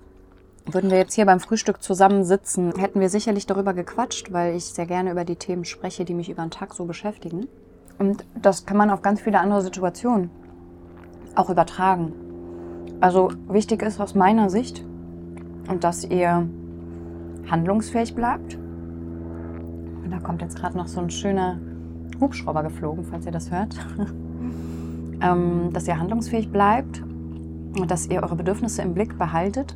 Würden 0.65 0.89
wir 0.89 0.97
jetzt 0.97 1.13
hier 1.13 1.25
beim 1.25 1.39
Frühstück 1.39 1.81
zusammensitzen, 1.81 2.73
hätten 2.77 2.99
wir 2.99 3.09
sicherlich 3.09 3.45
darüber 3.45 3.73
gequatscht, 3.73 4.33
weil 4.33 4.55
ich 4.55 4.65
sehr 4.65 4.85
gerne 4.85 5.11
über 5.11 5.23
die 5.23 5.37
Themen 5.37 5.63
spreche, 5.63 6.03
die 6.03 6.13
mich 6.13 6.29
über 6.29 6.41
den 6.41 6.51
Tag 6.51 6.73
so 6.73 6.85
beschäftigen. 6.85 7.47
Und 7.99 8.25
das 8.41 8.65
kann 8.65 8.77
man 8.77 8.89
auf 8.89 9.01
ganz 9.01 9.21
viele 9.21 9.39
andere 9.39 9.61
Situationen 9.61 10.29
auch 11.35 11.49
übertragen. 11.49 12.13
Also 12.99 13.31
wichtig 13.47 13.81
ist 13.81 14.01
aus 14.01 14.13
meiner 14.13 14.49
Sicht, 14.49 14.83
dass 15.79 16.03
ihr 16.03 16.49
handlungsfähig 17.49 18.15
bleibt. 18.15 18.57
Und 20.07 20.11
da 20.11 20.19
kommt 20.19 20.41
jetzt 20.41 20.55
gerade 20.55 20.77
noch 20.77 20.87
so 20.87 21.01
ein 21.01 21.09
schöner 21.09 21.59
Hubschrauber 22.21 22.63
geflogen, 22.63 23.03
falls 23.03 23.25
ihr 23.25 23.33
das 23.33 23.51
hört. 23.51 23.75
ähm, 25.21 25.73
dass 25.73 25.85
ihr 25.85 25.99
handlungsfähig 25.99 26.49
bleibt 26.49 27.01
und 27.77 27.91
dass 27.91 28.07
ihr 28.07 28.23
eure 28.23 28.37
Bedürfnisse 28.37 28.81
im 28.83 28.93
Blick 28.93 29.17
behaltet 29.17 29.75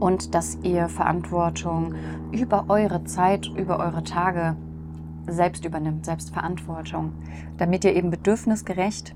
und 0.00 0.34
dass 0.34 0.58
ihr 0.64 0.88
Verantwortung 0.88 1.94
über 2.32 2.64
eure 2.66 3.04
Zeit, 3.04 3.46
über 3.56 3.78
eure 3.78 4.02
Tage 4.02 4.56
selbst 5.28 5.64
übernimmt, 5.64 6.06
Selbstverantwortung, 6.06 7.12
damit 7.56 7.84
ihr 7.84 7.94
eben 7.94 8.10
bedürfnisgerecht 8.10 9.14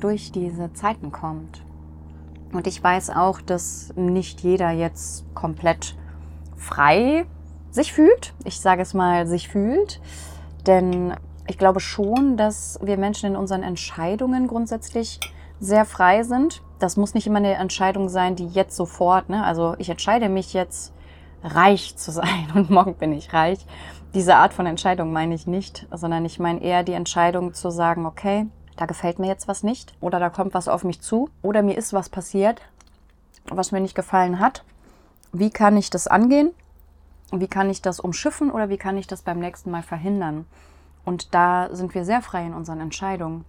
durch 0.00 0.32
diese 0.32 0.72
Zeiten 0.72 1.12
kommt. 1.12 1.66
Und 2.50 2.66
ich 2.66 2.82
weiß 2.82 3.10
auch, 3.10 3.42
dass 3.42 3.92
nicht 3.94 4.40
jeder 4.40 4.70
jetzt 4.70 5.34
komplett 5.34 5.98
frei 6.56 7.26
sich 7.74 7.92
fühlt. 7.92 8.34
Ich 8.44 8.60
sage 8.60 8.82
es 8.82 8.94
mal, 8.94 9.26
sich 9.26 9.48
fühlt. 9.48 10.00
Denn 10.66 11.14
ich 11.46 11.58
glaube 11.58 11.80
schon, 11.80 12.36
dass 12.36 12.78
wir 12.82 12.96
Menschen 12.96 13.30
in 13.30 13.36
unseren 13.36 13.62
Entscheidungen 13.62 14.46
grundsätzlich 14.48 15.20
sehr 15.60 15.84
frei 15.84 16.22
sind 16.22 16.62
das 16.84 16.96
muss 16.96 17.14
nicht 17.14 17.26
immer 17.26 17.38
eine 17.38 17.54
Entscheidung 17.54 18.08
sein, 18.08 18.36
die 18.36 18.46
jetzt 18.46 18.76
sofort, 18.76 19.30
ne? 19.30 19.42
also 19.42 19.74
ich 19.78 19.88
entscheide 19.88 20.28
mich 20.28 20.52
jetzt 20.52 20.92
reich 21.42 21.96
zu 21.96 22.10
sein 22.10 22.48
und 22.54 22.70
morgen 22.70 22.94
bin 22.94 23.12
ich 23.12 23.32
reich. 23.32 23.58
Diese 24.12 24.36
Art 24.36 24.54
von 24.54 24.66
Entscheidung 24.66 25.12
meine 25.12 25.34
ich 25.34 25.46
nicht, 25.46 25.86
sondern 25.90 26.24
ich 26.24 26.38
meine 26.38 26.62
eher 26.62 26.84
die 26.84 26.92
Entscheidung 26.92 27.54
zu 27.54 27.70
sagen, 27.70 28.06
okay, 28.06 28.46
da 28.76 28.86
gefällt 28.86 29.18
mir 29.18 29.28
jetzt 29.28 29.48
was 29.48 29.62
nicht 29.62 29.94
oder 30.00 30.20
da 30.20 30.30
kommt 30.30 30.54
was 30.54 30.68
auf 30.68 30.84
mich 30.84 31.00
zu 31.00 31.30
oder 31.42 31.62
mir 31.62 31.76
ist 31.76 31.92
was 31.92 32.08
passiert, 32.08 32.60
was 33.46 33.72
mir 33.72 33.80
nicht 33.80 33.94
gefallen 33.94 34.38
hat. 34.38 34.64
Wie 35.32 35.50
kann 35.50 35.76
ich 35.76 35.90
das 35.90 36.06
angehen? 36.06 36.50
Wie 37.32 37.48
kann 37.48 37.70
ich 37.70 37.82
das 37.82 38.00
umschiffen 38.00 38.50
oder 38.50 38.68
wie 38.68 38.78
kann 38.78 38.96
ich 38.96 39.06
das 39.06 39.22
beim 39.22 39.38
nächsten 39.38 39.70
Mal 39.70 39.82
verhindern? 39.82 40.46
Und 41.04 41.34
da 41.34 41.68
sind 41.72 41.94
wir 41.94 42.04
sehr 42.04 42.22
frei 42.22 42.46
in 42.46 42.54
unseren 42.54 42.80
Entscheidungen 42.80 43.44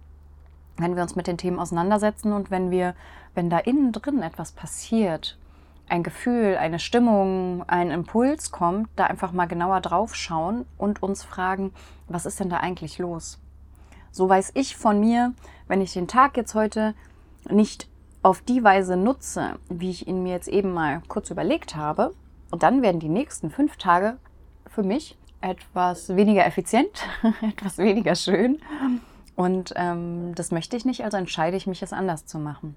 wenn 0.78 0.96
wir 0.96 1.02
uns 1.02 1.16
mit 1.16 1.26
den 1.26 1.38
Themen 1.38 1.58
auseinandersetzen 1.58 2.32
und 2.32 2.50
wenn 2.50 2.70
wir, 2.70 2.94
wenn 3.34 3.50
da 3.50 3.58
innen 3.58 3.92
drin 3.92 4.22
etwas 4.22 4.52
passiert, 4.52 5.38
ein 5.88 6.02
Gefühl, 6.02 6.56
eine 6.56 6.78
Stimmung, 6.78 7.64
ein 7.68 7.90
Impuls 7.90 8.50
kommt, 8.50 8.88
da 8.96 9.04
einfach 9.04 9.32
mal 9.32 9.46
genauer 9.46 9.80
drauf 9.80 10.14
schauen 10.14 10.66
und 10.76 11.02
uns 11.02 11.22
fragen, 11.22 11.72
was 12.08 12.26
ist 12.26 12.40
denn 12.40 12.50
da 12.50 12.58
eigentlich 12.58 12.98
los? 12.98 13.38
So 14.10 14.28
weiß 14.28 14.52
ich 14.54 14.76
von 14.76 14.98
mir, 14.98 15.32
wenn 15.68 15.80
ich 15.80 15.92
den 15.92 16.08
Tag 16.08 16.36
jetzt 16.36 16.54
heute 16.54 16.94
nicht 17.48 17.88
auf 18.22 18.40
die 18.40 18.64
Weise 18.64 18.96
nutze, 18.96 19.58
wie 19.68 19.90
ich 19.90 20.08
ihn 20.08 20.24
mir 20.24 20.32
jetzt 20.32 20.48
eben 20.48 20.72
mal 20.72 21.02
kurz 21.06 21.30
überlegt 21.30 21.76
habe, 21.76 22.12
und 22.50 22.62
dann 22.62 22.82
werden 22.82 23.00
die 23.00 23.08
nächsten 23.08 23.50
fünf 23.50 23.76
Tage 23.76 24.16
für 24.66 24.82
mich 24.82 25.16
etwas 25.40 26.14
weniger 26.14 26.46
effizient, 26.46 27.06
etwas 27.42 27.78
weniger 27.78 28.14
schön 28.14 28.60
und 29.36 29.74
ähm, 29.76 30.34
das 30.34 30.50
möchte 30.50 30.76
ich 30.76 30.86
nicht, 30.86 31.04
also 31.04 31.18
entscheide 31.18 31.56
ich 31.56 31.66
mich, 31.66 31.82
es 31.82 31.92
anders 31.92 32.24
zu 32.24 32.38
machen. 32.38 32.74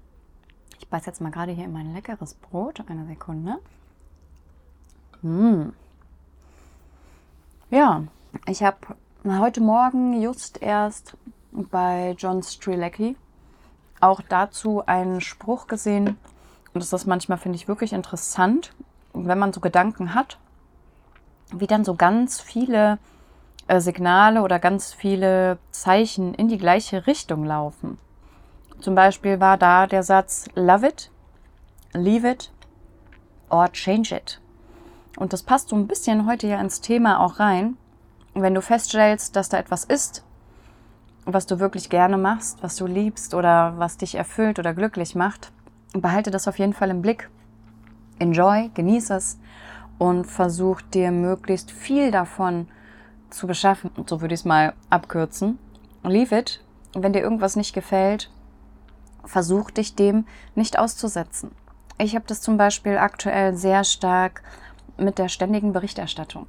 Ich 0.78 0.88
beiß 0.88 1.06
jetzt 1.06 1.20
mal 1.20 1.30
gerade 1.30 1.52
hier 1.52 1.64
in 1.64 1.72
mein 1.72 1.92
leckeres 1.94 2.34
Brot. 2.34 2.82
Eine 2.86 3.06
Sekunde. 3.06 3.58
Mmh. 5.22 5.72
Ja, 7.70 8.04
ich 8.46 8.62
habe 8.62 8.78
heute 9.24 9.60
Morgen 9.60 10.20
just 10.20 10.60
erst 10.62 11.16
bei 11.52 12.14
John 12.18 12.42
Strilecki 12.42 13.16
auch 14.00 14.20
dazu 14.28 14.84
einen 14.86 15.20
Spruch 15.20 15.66
gesehen. 15.66 16.18
Und 16.72 16.82
das 16.82 16.92
ist 16.92 17.06
manchmal, 17.06 17.38
finde 17.38 17.56
ich, 17.56 17.68
wirklich 17.68 17.92
interessant, 17.92 18.74
wenn 19.12 19.38
man 19.38 19.52
so 19.52 19.60
Gedanken 19.60 20.14
hat, 20.14 20.38
wie 21.52 21.66
dann 21.66 21.84
so 21.84 21.94
ganz 21.94 22.40
viele 22.40 22.98
äh, 23.66 23.80
Signale 23.80 24.42
oder 24.42 24.58
ganz 24.58 24.92
viele 24.92 25.58
Zeichen 25.70 26.34
in 26.34 26.48
die 26.48 26.58
gleiche 26.58 27.06
Richtung 27.06 27.44
laufen. 27.44 27.98
Zum 28.80 28.94
Beispiel 28.94 29.40
war 29.40 29.58
da 29.58 29.86
der 29.86 30.02
Satz 30.02 30.46
Love 30.54 30.88
it, 30.88 31.10
leave 31.92 32.28
it 32.28 32.52
or 33.50 33.70
change 33.72 34.14
it. 34.14 34.40
Und 35.16 35.32
das 35.32 35.42
passt 35.42 35.68
so 35.68 35.76
ein 35.76 35.86
bisschen 35.86 36.26
heute 36.26 36.46
ja 36.46 36.60
ins 36.60 36.80
Thema 36.80 37.20
auch 37.20 37.40
rein. 37.40 37.76
Wenn 38.34 38.54
du 38.54 38.62
feststellst, 38.62 39.36
dass 39.36 39.48
da 39.48 39.58
etwas 39.58 39.84
ist, 39.84 40.24
was 41.26 41.46
du 41.46 41.60
wirklich 41.60 41.90
gerne 41.90 42.16
machst, 42.16 42.62
was 42.62 42.76
du 42.76 42.86
liebst 42.86 43.34
oder 43.34 43.74
was 43.76 43.98
dich 43.98 44.14
erfüllt 44.14 44.58
oder 44.58 44.72
glücklich 44.72 45.14
macht, 45.14 45.52
behalte 45.92 46.30
das 46.30 46.48
auf 46.48 46.58
jeden 46.58 46.72
Fall 46.72 46.90
im 46.90 47.02
Blick. 47.02 47.28
Enjoy, 48.20 48.70
genieße 48.74 49.14
es 49.14 49.38
und 49.98 50.24
versuch 50.24 50.80
dir 50.80 51.10
möglichst 51.10 51.70
viel 51.70 52.10
davon 52.10 52.68
zu 53.30 53.46
beschaffen. 53.46 53.90
So 54.06 54.20
würde 54.20 54.34
ich 54.34 54.40
es 54.40 54.44
mal 54.44 54.74
abkürzen. 54.88 55.58
Leave 56.04 56.36
it. 56.36 56.64
wenn 56.94 57.12
dir 57.12 57.20
irgendwas 57.20 57.56
nicht 57.56 57.74
gefällt, 57.74 58.30
versuch 59.24 59.70
dich 59.70 59.94
dem 59.94 60.26
nicht 60.54 60.78
auszusetzen. 60.78 61.52
Ich 61.98 62.14
habe 62.14 62.24
das 62.26 62.40
zum 62.40 62.56
Beispiel 62.56 62.96
aktuell 62.96 63.54
sehr 63.54 63.84
stark 63.84 64.42
mit 64.96 65.18
der 65.18 65.28
ständigen 65.28 65.72
Berichterstattung. 65.72 66.46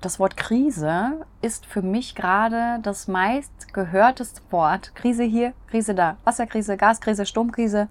Das 0.00 0.18
Wort 0.18 0.36
Krise 0.36 1.24
ist 1.42 1.64
für 1.64 1.80
mich 1.80 2.16
gerade 2.16 2.80
das 2.82 3.06
meist 3.06 3.72
gehörteste 3.72 4.42
Wort. 4.50 4.96
Krise 4.96 5.22
hier, 5.22 5.52
Krise 5.70 5.94
da, 5.94 6.16
Wasserkrise, 6.24 6.76
Gaskrise, 6.76 7.24
Sturmkrise, 7.24 7.88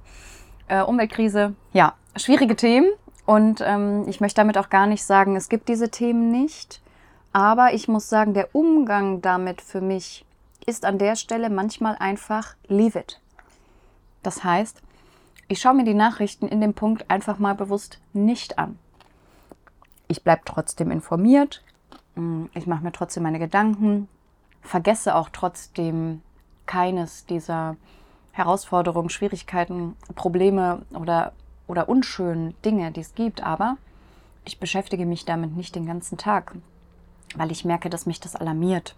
äh, 0.68 0.82
Umweltkrise. 0.82 1.56
Ja, 1.72 1.94
schwierige 2.16 2.56
Themen. 2.56 2.92
Und 3.26 3.62
ähm, 3.62 4.06
ich 4.08 4.20
möchte 4.20 4.42
damit 4.42 4.58
auch 4.58 4.70
gar 4.70 4.88
nicht 4.88 5.04
sagen, 5.04 5.36
es 5.36 5.50
gibt 5.50 5.70
diese 5.70 5.90
Themen 5.90 6.32
nicht. 6.32 6.82
Aber 7.34 7.74
ich 7.74 7.88
muss 7.88 8.10
sagen, 8.10 8.34
der 8.34 8.54
Umgang 8.56 9.22
damit 9.22 9.62
für 9.62 9.82
mich 9.82 10.26
ist 10.66 10.86
an 10.86 10.98
der 10.98 11.16
Stelle 11.16 11.50
manchmal 11.50 11.96
einfach 11.98 12.56
leave 12.68 13.00
it. 13.00 13.22
Das 14.24 14.44
heißt, 14.44 14.82
ich 15.48 15.60
schaue 15.60 15.74
mir 15.74 15.84
die 15.84 15.94
Nachrichten 15.94 16.48
in 16.48 16.62
dem 16.62 16.74
Punkt 16.74 17.10
einfach 17.10 17.40
mal 17.40 17.56
bewusst 17.56 18.00
nicht 18.14 18.60
an. 18.60 18.78
Ich 20.08 20.24
bleibe 20.24 20.42
trotzdem 20.46 20.92
informiert, 20.92 21.64
mm, 22.16 22.46
ich 22.54 22.68
mache 22.68 22.84
mir 22.84 22.92
trotzdem 22.92 23.24
meine 23.24 23.40
Gedanken, 23.40 24.08
vergesse 24.62 25.16
auch 25.16 25.30
trotzdem 25.30 26.22
keines 26.66 27.26
dieser 27.26 27.76
Herausforderungen, 28.32 29.10
Schwierigkeiten, 29.10 29.96
Probleme 30.16 30.84
oder, 30.94 31.34
oder 31.72 31.88
unschönen 31.88 32.54
Dinge, 32.66 32.92
die 32.92 33.00
es 33.00 33.16
gibt, 33.16 33.42
aber 33.42 33.78
ich 34.44 34.60
beschäftige 34.60 35.06
mich 35.06 35.24
damit 35.24 35.56
nicht 35.56 35.74
den 35.74 35.86
ganzen 35.86 36.18
Tag, 36.18 36.54
weil 37.36 37.50
ich 37.50 37.64
merke, 37.64 37.90
dass 37.90 38.06
mich 38.06 38.20
das 38.20 38.36
alarmiert. 38.36 38.94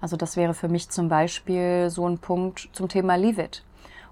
Also 0.00 0.16
das 0.16 0.36
wäre 0.36 0.54
für 0.54 0.68
mich 0.68 0.88
zum 0.88 1.08
Beispiel 1.08 1.90
so 1.90 2.08
ein 2.08 2.18
Punkt 2.18 2.68
zum 2.72 2.88
Thema 2.88 3.16
Leave 3.16 3.42
It. 3.42 3.64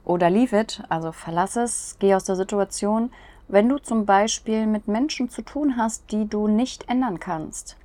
Oder 0.05 0.29
Leave 0.29 0.59
It, 0.59 0.83
also 0.89 1.13
verlass 1.13 1.55
es, 1.55 1.97
geh 2.01 2.17
aus 2.17 2.25
der 2.25 2.35
Situation, 2.35 3.13
wenn 3.47 3.69
du 3.69 3.79
zum 3.79 4.07
Beispiel 4.07 4.67
mit 4.67 4.89
Menschen 4.89 5.29
zu 5.29 5.43
tun 5.43 5.77
hast, 5.77 6.11
die 6.11 6.29
du 6.29 6.49
nicht 6.49 6.89
ändern 6.89 7.21
kannst. 7.21 7.77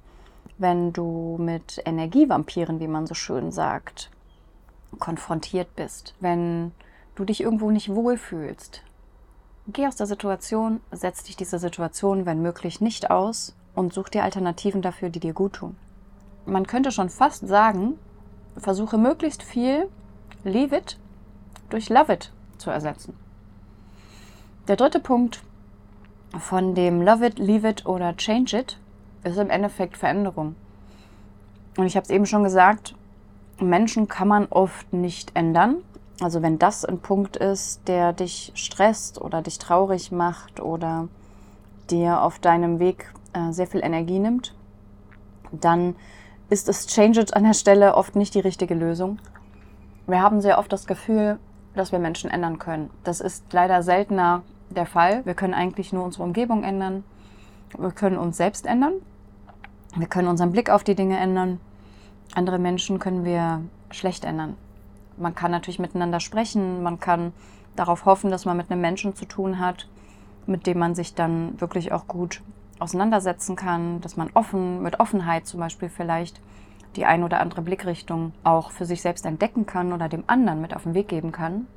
Wenn 0.58 0.92
du 0.92 1.38
mit 1.40 1.84
Energievampiren, 1.86 2.80
wie 2.80 2.88
man 2.88 3.06
so 3.06 3.14
schön 3.14 3.52
sagt, 3.52 4.10
konfrontiert 4.98 5.76
bist. 5.76 6.16
Wenn 6.20 6.72
du 7.14 7.26
dich 7.26 7.42
irgendwo 7.42 7.70
nicht 7.70 7.90
wohlfühlst. 7.90 8.82
Geh 9.72 9.88
aus 9.88 9.96
der 9.96 10.08
Situation, 10.08 10.82
setz 10.92 11.24
dich 11.24 11.36
dieser 11.36 11.60
Situation, 11.60 12.26
wenn 12.26 12.42
möglich, 12.42 12.82
nicht 12.82 13.12
aus 13.12 13.56
und 13.76 13.94
such 13.94 14.10
dir 14.10 14.24
Alternativen 14.24 14.82
dafür, 14.82 15.10
die 15.10 15.20
dir 15.20 15.34
gut 15.34 15.54
tun 15.54 15.76
man 16.50 16.68
könnte 16.68 16.92
schon 16.92 17.10
fast 17.10 17.48
sagen, 17.48 17.98
versuche 18.58 18.98
möglichst 18.98 19.44
viel 19.44 19.88
Leave 20.44 20.76
it 20.76 20.98
durch 21.70 21.90
Love 21.90 22.14
it 22.14 22.32
zu 22.58 22.70
ersetzen. 22.70 23.14
Der 24.68 24.76
dritte 24.76 25.00
Punkt 25.00 25.42
von 26.38 26.76
dem 26.76 27.02
Love 27.02 27.28
it, 27.28 27.40
Leave 27.40 27.68
it 27.68 27.86
oder 27.86 28.16
Change 28.16 28.58
it 28.58 28.78
ist 29.24 29.38
im 29.38 29.50
Endeffekt 29.50 29.98
Veränderung. 29.98 30.56
Und 31.78 31.86
ich 31.86 31.96
habe 31.96 32.04
es 32.04 32.10
eben 32.10 32.26
schon 32.26 32.44
gesagt, 32.44 32.96
Menschen 33.60 34.08
kann 34.08 34.28
man 34.28 34.48
oft 34.50 34.94
nicht 34.94 35.36
ändern. 35.36 35.78
Also 36.22 36.42
wenn 36.42 36.60
das 36.60 36.84
ein 36.84 37.00
Punkt 37.00 37.38
ist, 37.38 37.88
der 37.88 38.14
dich 38.14 38.52
stresst 38.56 39.22
oder 39.22 39.42
dich 39.42 39.58
traurig 39.58 40.12
macht 40.12 40.60
oder 40.60 41.08
dir 41.90 42.22
auf 42.22 42.40
deinem 42.40 42.80
Weg 42.80 43.14
äh, 43.34 43.52
sehr 43.52 43.68
viel 43.68 43.82
Energie 43.84 44.20
nimmt, 44.20 44.54
dann 45.52 45.96
ist 46.50 46.68
das 46.68 46.88
Change 46.88 47.22
It 47.22 47.36
an 47.36 47.44
der 47.44 47.54
Stelle 47.54 47.96
oft 47.96 48.16
nicht 48.16 48.36
die 48.36 48.40
richtige 48.40 48.74
Lösung. 48.74 49.20
Wir 50.08 50.22
haben 50.22 50.42
sehr 50.42 50.58
oft 50.58 50.72
das 50.74 50.88
Gefühl, 50.88 51.40
dass 51.76 51.92
wir 51.92 52.00
Menschen 52.00 52.30
ändern 52.30 52.60
können. 52.60 52.90
Das 53.04 53.22
ist 53.22 53.54
leider 53.54 53.84
seltener 53.84 54.42
der 54.70 54.86
Fall. 54.86 55.26
Wir 55.26 55.36
können 55.36 55.54
eigentlich 55.54 55.94
nur 55.94 56.04
unsere 56.04 56.24
Umgebung 56.24 56.64
ändern. 56.64 57.04
Wir 57.78 57.92
können 57.92 58.18
uns 58.18 58.38
selbst 58.38 58.66
ändern. 58.66 58.94
Wir 59.96 60.08
können 60.08 60.28
unseren 60.28 60.52
Blick 60.52 60.70
auf 60.70 60.84
die 60.84 60.96
Dinge 60.96 61.18
ändern. 61.18 61.60
Andere 62.36 62.60
Menschen 62.60 63.00
können 63.00 63.24
wir 63.24 63.62
schlecht 63.92 64.26
ändern. 64.26 64.56
Man 65.20 65.36
kann 65.36 65.52
natürlich 65.52 65.80
miteinander 65.80 66.20
sprechen. 66.20 66.82
Man 66.82 67.00
kann 67.00 67.34
darauf 67.76 68.06
hoffen, 68.06 68.32
dass 68.32 68.46
man 68.46 68.58
mit 68.58 68.72
einem 68.72 68.82
Menschen 68.82 69.16
zu 69.16 69.26
tun 69.26 69.60
hat, 69.60 69.88
mit 70.46 70.66
dem 70.66 70.80
man 70.80 70.96
sich 70.96 71.14
dann 71.14 71.60
wirklich 71.62 71.92
auch 71.92 72.08
gut 72.08 72.42
auseinandersetzen 72.80 73.56
kann, 73.56 74.02
dass 74.02 74.18
man 74.18 74.30
offen, 74.34 74.82
mit 74.82 75.00
Offenheit 75.00 75.46
zum 75.46 75.60
Beispiel 75.60 75.90
vielleicht 75.90 76.42
die 76.96 77.06
ein 77.06 77.24
oder 77.24 77.40
andere 77.40 77.62
Blickrichtung 77.62 78.34
auch 78.44 78.72
für 78.72 78.86
sich 78.86 79.02
selbst 79.02 79.26
entdecken 79.26 79.66
kann 79.66 79.94
oder 79.94 80.10
dem 80.10 80.24
anderen 80.28 80.62
mit 80.62 80.76
auf 80.76 80.84
den 80.84 80.94
Weg 80.94 81.08
geben 81.08 81.32
kann. 81.32 81.68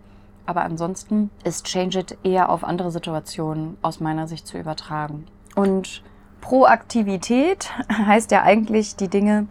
Aber 0.47 0.63
ansonsten 0.63 1.31
ist 1.45 1.67
Change 1.67 2.01
It 2.01 2.19
eher 2.23 2.49
auf 2.49 2.65
andere 2.65 2.91
Situationen 2.91 3.77
aus 3.83 4.01
meiner 4.01 4.27
Sicht 4.27 4.47
zu 4.47 4.59
übertragen. 4.59 5.27
Und 5.55 6.03
Proaktivität 6.41 7.71
heißt 7.89 8.31
ja 8.31 8.43
eigentlich, 8.43 8.97
die 8.97 9.09
Dinge 9.09 9.47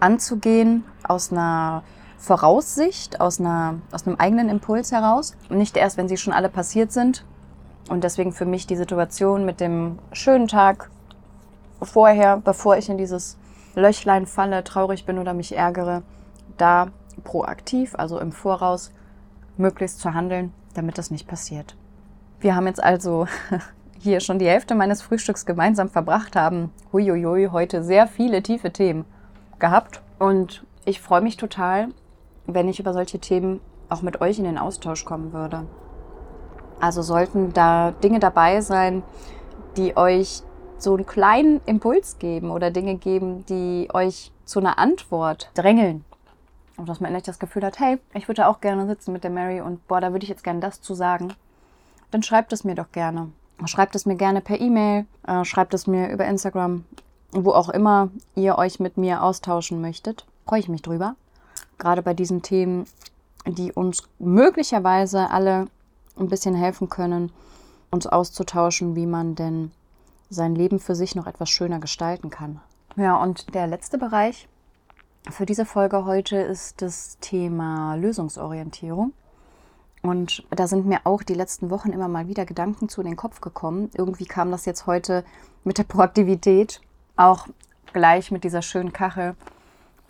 anzugehen 0.00 0.84
aus 1.04 1.32
einer 1.32 1.82
Voraussicht, 2.18 3.20
aus, 3.20 3.40
einer, 3.40 3.80
aus 3.92 4.06
einem 4.06 4.16
eigenen 4.16 4.48
Impuls 4.48 4.92
heraus. 4.92 5.36
Nicht 5.50 5.76
erst, 5.76 5.96
wenn 5.96 6.08
sie 6.08 6.16
schon 6.16 6.32
alle 6.32 6.48
passiert 6.48 6.92
sind. 6.92 7.24
Und 7.88 8.04
deswegen 8.04 8.32
für 8.32 8.46
mich 8.46 8.66
die 8.66 8.76
Situation 8.76 9.44
mit 9.44 9.60
dem 9.60 9.98
schönen 10.12 10.48
Tag 10.48 10.90
vorher, 11.82 12.38
bevor 12.38 12.76
ich 12.76 12.88
in 12.88 12.96
dieses 12.96 13.36
Löchlein 13.74 14.26
falle, 14.26 14.64
traurig 14.64 15.04
bin 15.04 15.18
oder 15.18 15.34
mich 15.34 15.56
ärgere, 15.56 16.02
da 16.56 16.88
proaktiv, 17.24 17.94
also 17.96 18.18
im 18.18 18.32
Voraus, 18.32 18.92
möglichst 19.56 20.00
zu 20.00 20.14
handeln, 20.14 20.52
damit 20.74 20.98
das 20.98 21.10
nicht 21.10 21.28
passiert. 21.28 21.76
Wir 22.40 22.56
haben 22.56 22.66
jetzt 22.66 22.82
also 22.82 23.26
hier 23.98 24.20
schon 24.20 24.38
die 24.38 24.48
Hälfte 24.48 24.74
meines 24.74 25.02
Frühstücks 25.02 25.46
gemeinsam 25.46 25.88
verbracht, 25.88 26.36
haben 26.36 26.72
huiuiui 26.92 27.48
heute 27.52 27.82
sehr 27.82 28.06
viele 28.06 28.42
tiefe 28.42 28.72
Themen 28.72 29.04
gehabt 29.58 30.02
und 30.18 30.64
ich 30.84 31.00
freue 31.00 31.22
mich 31.22 31.36
total, 31.36 31.88
wenn 32.46 32.68
ich 32.68 32.80
über 32.80 32.92
solche 32.92 33.18
Themen 33.18 33.60
auch 33.88 34.02
mit 34.02 34.20
euch 34.20 34.38
in 34.38 34.44
den 34.44 34.58
Austausch 34.58 35.04
kommen 35.04 35.32
würde. 35.32 35.66
Also 36.80 37.02
sollten 37.02 37.52
da 37.52 37.92
Dinge 37.92 38.18
dabei 38.18 38.60
sein, 38.60 39.02
die 39.76 39.96
euch 39.96 40.42
so 40.78 40.94
einen 40.94 41.06
kleinen 41.06 41.60
Impuls 41.66 42.18
geben 42.18 42.50
oder 42.50 42.70
Dinge 42.70 42.96
geben, 42.96 43.44
die 43.46 43.88
euch 43.92 44.32
zu 44.44 44.60
einer 44.60 44.78
Antwort 44.78 45.50
drängeln. 45.54 46.04
Und 46.76 46.88
dass 46.88 47.00
man 47.00 47.08
endlich 47.08 47.24
das 47.24 47.38
Gefühl 47.38 47.64
hat, 47.64 47.78
hey, 47.78 47.98
ich 48.14 48.28
würde 48.28 48.48
auch 48.48 48.60
gerne 48.60 48.86
sitzen 48.86 49.12
mit 49.12 49.24
der 49.24 49.30
Mary 49.30 49.60
und 49.60 49.86
boah, 49.86 50.00
da 50.00 50.12
würde 50.12 50.24
ich 50.24 50.28
jetzt 50.28 50.44
gerne 50.44 50.60
das 50.60 50.80
zu 50.80 50.94
sagen. 50.94 51.32
Dann 52.10 52.22
schreibt 52.22 52.52
es 52.52 52.64
mir 52.64 52.74
doch 52.74 52.90
gerne. 52.92 53.30
Schreibt 53.66 53.94
es 53.94 54.06
mir 54.06 54.16
gerne 54.16 54.40
per 54.40 54.60
E-Mail, 54.60 55.06
äh, 55.26 55.44
schreibt 55.44 55.74
es 55.74 55.86
mir 55.86 56.10
über 56.10 56.24
Instagram, 56.24 56.84
wo 57.32 57.52
auch 57.52 57.68
immer 57.68 58.10
ihr 58.34 58.58
euch 58.58 58.80
mit 58.80 58.96
mir 58.96 59.22
austauschen 59.22 59.80
möchtet. 59.80 60.26
Freue 60.44 60.60
ich 60.60 60.68
mich 60.68 60.82
drüber. 60.82 61.14
Gerade 61.78 62.02
bei 62.02 62.14
diesen 62.14 62.42
Themen, 62.42 62.86
die 63.46 63.72
uns 63.72 64.02
möglicherweise 64.18 65.30
alle 65.30 65.66
ein 66.16 66.28
bisschen 66.28 66.54
helfen 66.54 66.88
können, 66.88 67.32
uns 67.90 68.06
auszutauschen, 68.06 68.96
wie 68.96 69.06
man 69.06 69.34
denn 69.34 69.70
sein 70.30 70.54
Leben 70.54 70.80
für 70.80 70.94
sich 70.94 71.14
noch 71.14 71.26
etwas 71.26 71.50
schöner 71.50 71.80
gestalten 71.80 72.30
kann. 72.30 72.60
Ja, 72.96 73.16
und 73.16 73.54
der 73.54 73.66
letzte 73.66 73.98
Bereich 73.98 74.48
für 75.30 75.46
diese 75.46 75.64
Folge 75.64 76.04
heute 76.04 76.36
ist 76.36 76.82
das 76.82 77.18
Thema 77.20 77.94
Lösungsorientierung. 77.94 79.12
Und 80.02 80.46
da 80.50 80.66
sind 80.68 80.84
mir 80.84 81.00
auch 81.04 81.22
die 81.22 81.34
letzten 81.34 81.70
Wochen 81.70 81.90
immer 81.90 82.08
mal 82.08 82.28
wieder 82.28 82.44
Gedanken 82.44 82.90
zu 82.90 83.00
in 83.00 83.06
den 83.06 83.16
Kopf 83.16 83.40
gekommen. 83.40 83.90
Irgendwie 83.94 84.26
kam 84.26 84.50
das 84.50 84.66
jetzt 84.66 84.86
heute 84.86 85.24
mit 85.64 85.78
der 85.78 85.84
Proaktivität, 85.84 86.82
auch 87.16 87.48
gleich 87.94 88.30
mit 88.30 88.44
dieser 88.44 88.60
schönen 88.60 88.92
Kachel 88.92 89.34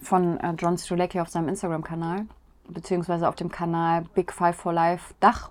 von 0.01 0.39
äh, 0.41 0.55
John 0.59 0.79
Strulecki 0.79 1.21
auf 1.21 1.29
seinem 1.29 1.49
Instagram-Kanal, 1.49 2.27
beziehungsweise 2.69 3.29
auf 3.29 3.37
dem 3.37 3.51
Kanal 3.51 4.05
Big 4.15 4.33
Five 4.33 4.57
for 4.57 4.73
Life 4.73 5.15
Dach 5.21 5.51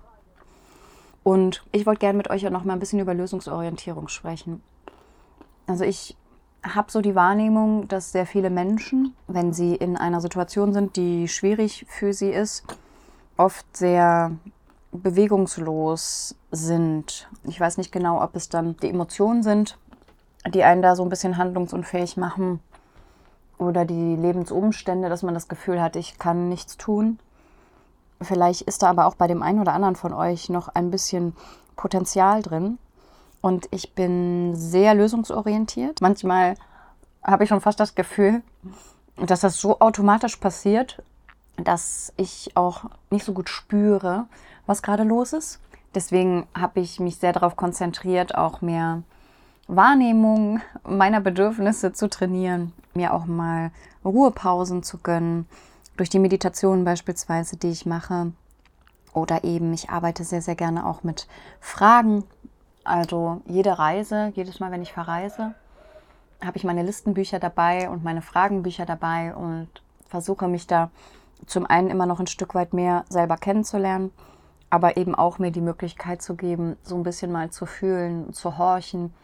und 1.24 1.64
ich 1.72 1.86
wollte 1.86 2.00
gerne 2.00 2.18
mit 2.18 2.30
euch 2.30 2.46
auch 2.46 2.50
noch 2.50 2.64
mal 2.64 2.74
ein 2.74 2.78
bisschen 2.78 3.00
über 3.00 3.14
Lösungsorientierung 3.14 4.08
sprechen. 4.08 4.62
Also 5.66 5.82
ich 5.82 6.16
habe 6.62 6.92
so 6.92 7.00
die 7.00 7.14
Wahrnehmung, 7.14 7.88
dass 7.88 8.12
sehr 8.12 8.26
viele 8.26 8.50
Menschen, 8.50 9.14
wenn 9.26 9.52
sie 9.52 9.74
in 9.74 9.96
einer 9.96 10.20
Situation 10.20 10.72
sind, 10.72 10.96
die 10.96 11.26
schwierig 11.26 11.86
für 11.88 12.12
sie 12.12 12.28
ist, 12.28 12.64
oft 13.38 13.66
sehr 13.74 14.32
bewegungslos 14.92 16.36
sind. 16.52 17.28
Ich 17.44 17.58
weiß 17.58 17.78
nicht 17.78 17.90
genau, 17.90 18.22
ob 18.22 18.36
es 18.36 18.50
dann 18.50 18.76
die 18.76 18.90
Emotionen 18.90 19.42
sind, 19.42 19.78
die 20.46 20.62
einen 20.62 20.82
da 20.82 20.94
so 20.94 21.02
ein 21.02 21.08
bisschen 21.08 21.38
handlungsunfähig 21.38 22.18
machen 22.18 22.60
oder 23.58 23.84
die 23.84 24.16
Lebensumstände, 24.16 25.08
dass 25.08 25.22
man 25.22 25.34
das 25.34 25.48
Gefühl 25.48 25.80
hat, 25.80 25.96
ich 25.96 26.18
kann 26.18 26.48
nichts 26.48 26.76
tun. 26.76 27.18
Vielleicht 28.20 28.62
ist 28.62 28.82
da 28.82 28.90
aber 28.90 29.06
auch 29.06 29.14
bei 29.14 29.26
dem 29.26 29.42
einen 29.42 29.60
oder 29.60 29.72
anderen 29.72 29.96
von 29.96 30.12
euch 30.12 30.48
noch 30.48 30.68
ein 30.68 30.90
bisschen 30.90 31.34
Potenzial 31.76 32.42
drin. 32.42 32.78
Und 33.40 33.68
ich 33.70 33.94
bin 33.94 34.54
sehr 34.54 34.94
lösungsorientiert. 34.94 36.00
Manchmal 36.00 36.54
habe 37.22 37.44
ich 37.44 37.48
schon 37.48 37.60
fast 37.60 37.80
das 37.80 37.94
Gefühl, 37.94 38.42
dass 39.16 39.40
das 39.40 39.58
so 39.58 39.80
automatisch 39.80 40.36
passiert, 40.36 41.02
dass 41.56 42.12
ich 42.16 42.56
auch 42.56 42.84
nicht 43.10 43.24
so 43.24 43.32
gut 43.32 43.48
spüre, 43.48 44.26
was 44.66 44.82
gerade 44.82 45.04
los 45.04 45.32
ist. 45.32 45.60
Deswegen 45.94 46.46
habe 46.54 46.80
ich 46.80 46.98
mich 46.98 47.18
sehr 47.18 47.32
darauf 47.32 47.56
konzentriert, 47.56 48.34
auch 48.34 48.60
mehr 48.60 49.02
Wahrnehmung 49.66 50.60
meiner 50.84 51.20
Bedürfnisse 51.20 51.92
zu 51.92 52.08
trainieren, 52.08 52.72
mir 52.94 53.14
auch 53.14 53.24
mal 53.26 53.70
Ruhepausen 54.04 54.82
zu 54.82 54.98
gönnen, 54.98 55.46
durch 55.96 56.10
die 56.10 56.18
Meditation 56.18 56.84
beispielsweise, 56.84 57.56
die 57.56 57.70
ich 57.70 57.86
mache. 57.86 58.32
Oder 59.12 59.44
eben, 59.44 59.72
ich 59.72 59.90
arbeite 59.90 60.24
sehr, 60.24 60.42
sehr 60.42 60.56
gerne 60.56 60.86
auch 60.86 61.02
mit 61.04 61.28
Fragen 61.60 62.24
Also 62.84 63.40
jede 63.46 63.78
Reise, 63.78 64.32
jedes 64.34 64.60
Mal, 64.60 64.70
wenn 64.70 64.82
ich 64.82 64.92
verreise, 64.92 65.54
habe 66.44 66.58
ich 66.58 66.64
meine 66.64 66.82
Listenbücher 66.82 67.38
dabei 67.38 67.88
und 67.88 68.04
meine 68.04 68.20
Fragenbücher 68.20 68.84
dabei 68.84 69.34
und 69.34 69.68
versuche 70.06 70.48
mich 70.48 70.66
da 70.66 70.90
zum 71.46 71.64
einen 71.66 71.88
immer 71.88 72.06
noch 72.06 72.20
ein 72.20 72.26
Stück 72.26 72.54
weit 72.54 72.74
mehr 72.74 73.04
selber 73.08 73.38
kennenzulernen, 73.38 74.10
aber 74.68 74.98
eben 74.98 75.14
auch 75.14 75.38
mir 75.38 75.50
die 75.50 75.62
Möglichkeit 75.62 76.20
zu 76.20 76.34
geben, 76.34 76.76
so 76.82 76.96
ein 76.96 77.02
bisschen 77.02 77.32
mal 77.32 77.50
zu 77.50 77.64
fühlen, 77.64 78.32
zu 78.34 78.58
horchen 78.58 79.14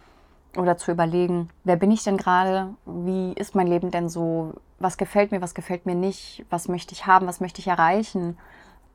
oder 0.57 0.77
zu 0.77 0.91
überlegen, 0.91 1.49
wer 1.65 1.77
bin 1.77 1.91
ich 1.91 2.03
denn 2.03 2.17
gerade, 2.17 2.75
wie 2.87 3.33
ist 3.33 3.55
mein 3.55 3.67
Leben 3.67 3.91
denn 3.91 4.09
so, 4.09 4.55
was 4.79 4.97
gefällt 4.97 5.31
mir, 5.31 5.41
was 5.41 5.55
gefällt 5.55 5.87
mir 5.87 5.95
nicht, 5.95 6.45
was 6.51 6.69
möchte 6.69 6.93
ich 6.93 7.07
haben, 7.07 7.27
was 7.27 7.41
möchte 7.41 7.61
ich 7.61 7.69
erreichen, 7.69 8.37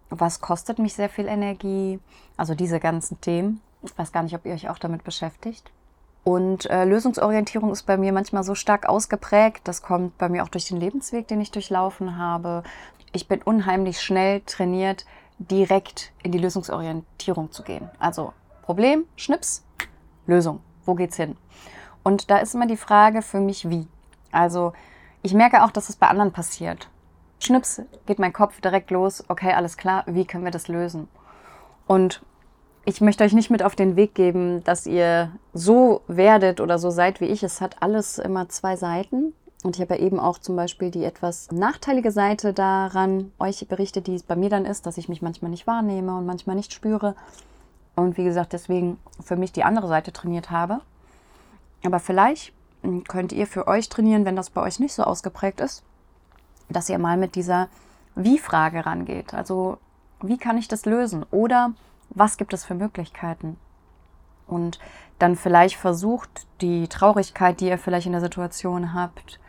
was 0.09 0.41
kostet 0.41 0.79
mich 0.79 0.93
sehr 0.93 1.09
viel 1.09 1.27
Energie, 1.27 1.99
also 2.37 2.55
diese 2.55 2.79
ganzen 2.79 3.19
Themen. 3.21 3.61
Ich 3.83 3.97
weiß 3.97 4.11
gar 4.11 4.23
nicht, 4.23 4.35
ob 4.35 4.45
ihr 4.45 4.53
euch 4.53 4.69
auch 4.69 4.79
damit 4.79 5.03
beschäftigt. 5.03 5.71
Und 6.23 6.67
äh, 6.71 6.85
Lösungsorientierung 6.85 7.71
ist 7.71 7.83
bei 7.83 7.97
mir 7.97 8.11
manchmal 8.11 8.43
so 8.43 8.55
stark 8.55 8.89
ausgeprägt. 8.89 9.61
Das 9.67 9.83
kommt 9.83 10.17
bei 10.17 10.27
mir 10.27 10.43
auch 10.43 10.49
durch 10.49 10.67
den 10.67 10.79
Lebensweg, 10.79 11.27
den 11.27 11.39
ich 11.39 11.51
durchlaufen 11.51 12.17
habe. 12.17 12.63
Ich 13.11 13.27
bin 13.27 13.43
unheimlich 13.43 14.01
schnell 14.01 14.41
trainiert, 14.41 15.05
direkt 15.37 16.13
in 16.23 16.31
die 16.31 16.39
Lösungsorientierung 16.39 17.51
zu 17.51 17.61
gehen. 17.61 17.89
Also 17.99 18.33
Problem, 18.63 19.05
Schnips, 19.15 19.63
Lösung. 20.25 20.61
Wo 20.85 20.95
geht's 20.95 21.17
hin? 21.17 21.35
Und 22.03 22.29
da 22.29 22.37
ist 22.37 22.55
immer 22.55 22.67
die 22.67 22.77
Frage 22.77 23.21
für 23.21 23.39
mich, 23.39 23.69
wie. 23.69 23.87
Also 24.31 24.73
ich 25.21 25.33
merke 25.33 25.63
auch, 25.63 25.71
dass 25.71 25.89
es 25.89 25.95
bei 25.95 26.07
anderen 26.07 26.31
passiert. 26.31 26.89
Schnips, 27.39 27.81
geht 28.05 28.19
mein 28.19 28.33
Kopf 28.33 28.61
direkt 28.61 28.91
los. 28.91 29.23
Okay, 29.27 29.53
alles 29.53 29.77
klar. 29.77 30.03
Wie 30.07 30.25
können 30.25 30.45
wir 30.45 30.51
das 30.51 30.67
lösen? 30.67 31.07
Und 31.87 32.21
ich 32.85 33.01
möchte 33.01 33.23
euch 33.23 33.33
nicht 33.33 33.49
mit 33.49 33.63
auf 33.63 33.75
den 33.75 33.95
Weg 33.95 34.13
geben, 34.13 34.63
dass 34.63 34.85
ihr 34.85 35.31
so 35.53 36.01
werdet 36.07 36.61
oder 36.61 36.77
so 36.77 36.91
seid 36.91 37.21
wie 37.21 37.25
ich. 37.25 37.41
Es 37.41 37.59
hat 37.59 37.81
alles 37.81 38.19
immer 38.19 38.47
zwei 38.49 38.75
Seiten. 38.75 39.33
Und 39.63 39.75
ich 39.75 39.81
habe 39.81 39.95
ja 39.95 40.01
eben 40.01 40.19
auch 40.19 40.37
zum 40.37 40.55
Beispiel 40.55 40.91
die 40.91 41.03
etwas 41.03 41.51
nachteilige 41.51 42.11
Seite 42.11 42.53
daran 42.53 43.31
euch 43.39 43.67
berichtet, 43.67 44.05
die 44.05 44.13
es 44.13 44.21
bei 44.21 44.35
mir 44.35 44.49
dann 44.49 44.65
ist, 44.65 44.85
dass 44.85 44.99
ich 44.99 45.09
mich 45.09 45.23
manchmal 45.23 45.49
nicht 45.49 45.65
wahrnehme 45.65 46.15
und 46.15 46.27
manchmal 46.27 46.55
nicht 46.55 46.71
spüre. 46.71 47.15
Und 47.95 48.17
wie 48.17 48.23
gesagt, 48.23 48.53
deswegen 48.53 48.99
für 49.23 49.35
mich 49.35 49.51
die 49.51 49.63
andere 49.63 49.87
Seite 49.87 50.11
trainiert 50.11 50.51
habe. 50.51 50.81
Aber 51.83 51.99
vielleicht 51.99 52.53
könnt 53.07 53.31
ihr 53.31 53.47
für 53.47 53.67
euch 53.67 53.89
trainieren, 53.89 54.25
wenn 54.25 54.35
das 54.35 54.49
bei 54.49 54.61
euch 54.61 54.79
nicht 54.79 54.93
so 54.93 55.03
ausgeprägt 55.03 55.59
ist, 55.59 55.83
dass 56.69 56.89
ihr 56.89 56.99
mal 56.99 57.17
mit 57.17 57.35
dieser 57.35 57.69
Wie-Frage 58.15 58.85
rangeht. 58.85 59.33
Also, 59.33 59.77
wie 60.21 60.37
kann 60.37 60.57
ich 60.57 60.67
das 60.67 60.85
lösen? 60.85 61.25
Oder 61.31 61.73
was 62.09 62.37
gibt 62.37 62.53
es 62.53 62.65
für 62.65 62.75
Möglichkeiten? 62.75 63.57
Und 64.47 64.79
dann 65.19 65.35
vielleicht 65.35 65.75
versucht, 65.75 66.47
die 66.61 66.87
Traurigkeit, 66.87 67.59
die 67.59 67.67
ihr 67.67 67.77
vielleicht 67.77 68.05
in 68.05 68.11
der 68.11 68.21
Situation 68.21 68.93
habt, 68.93 69.39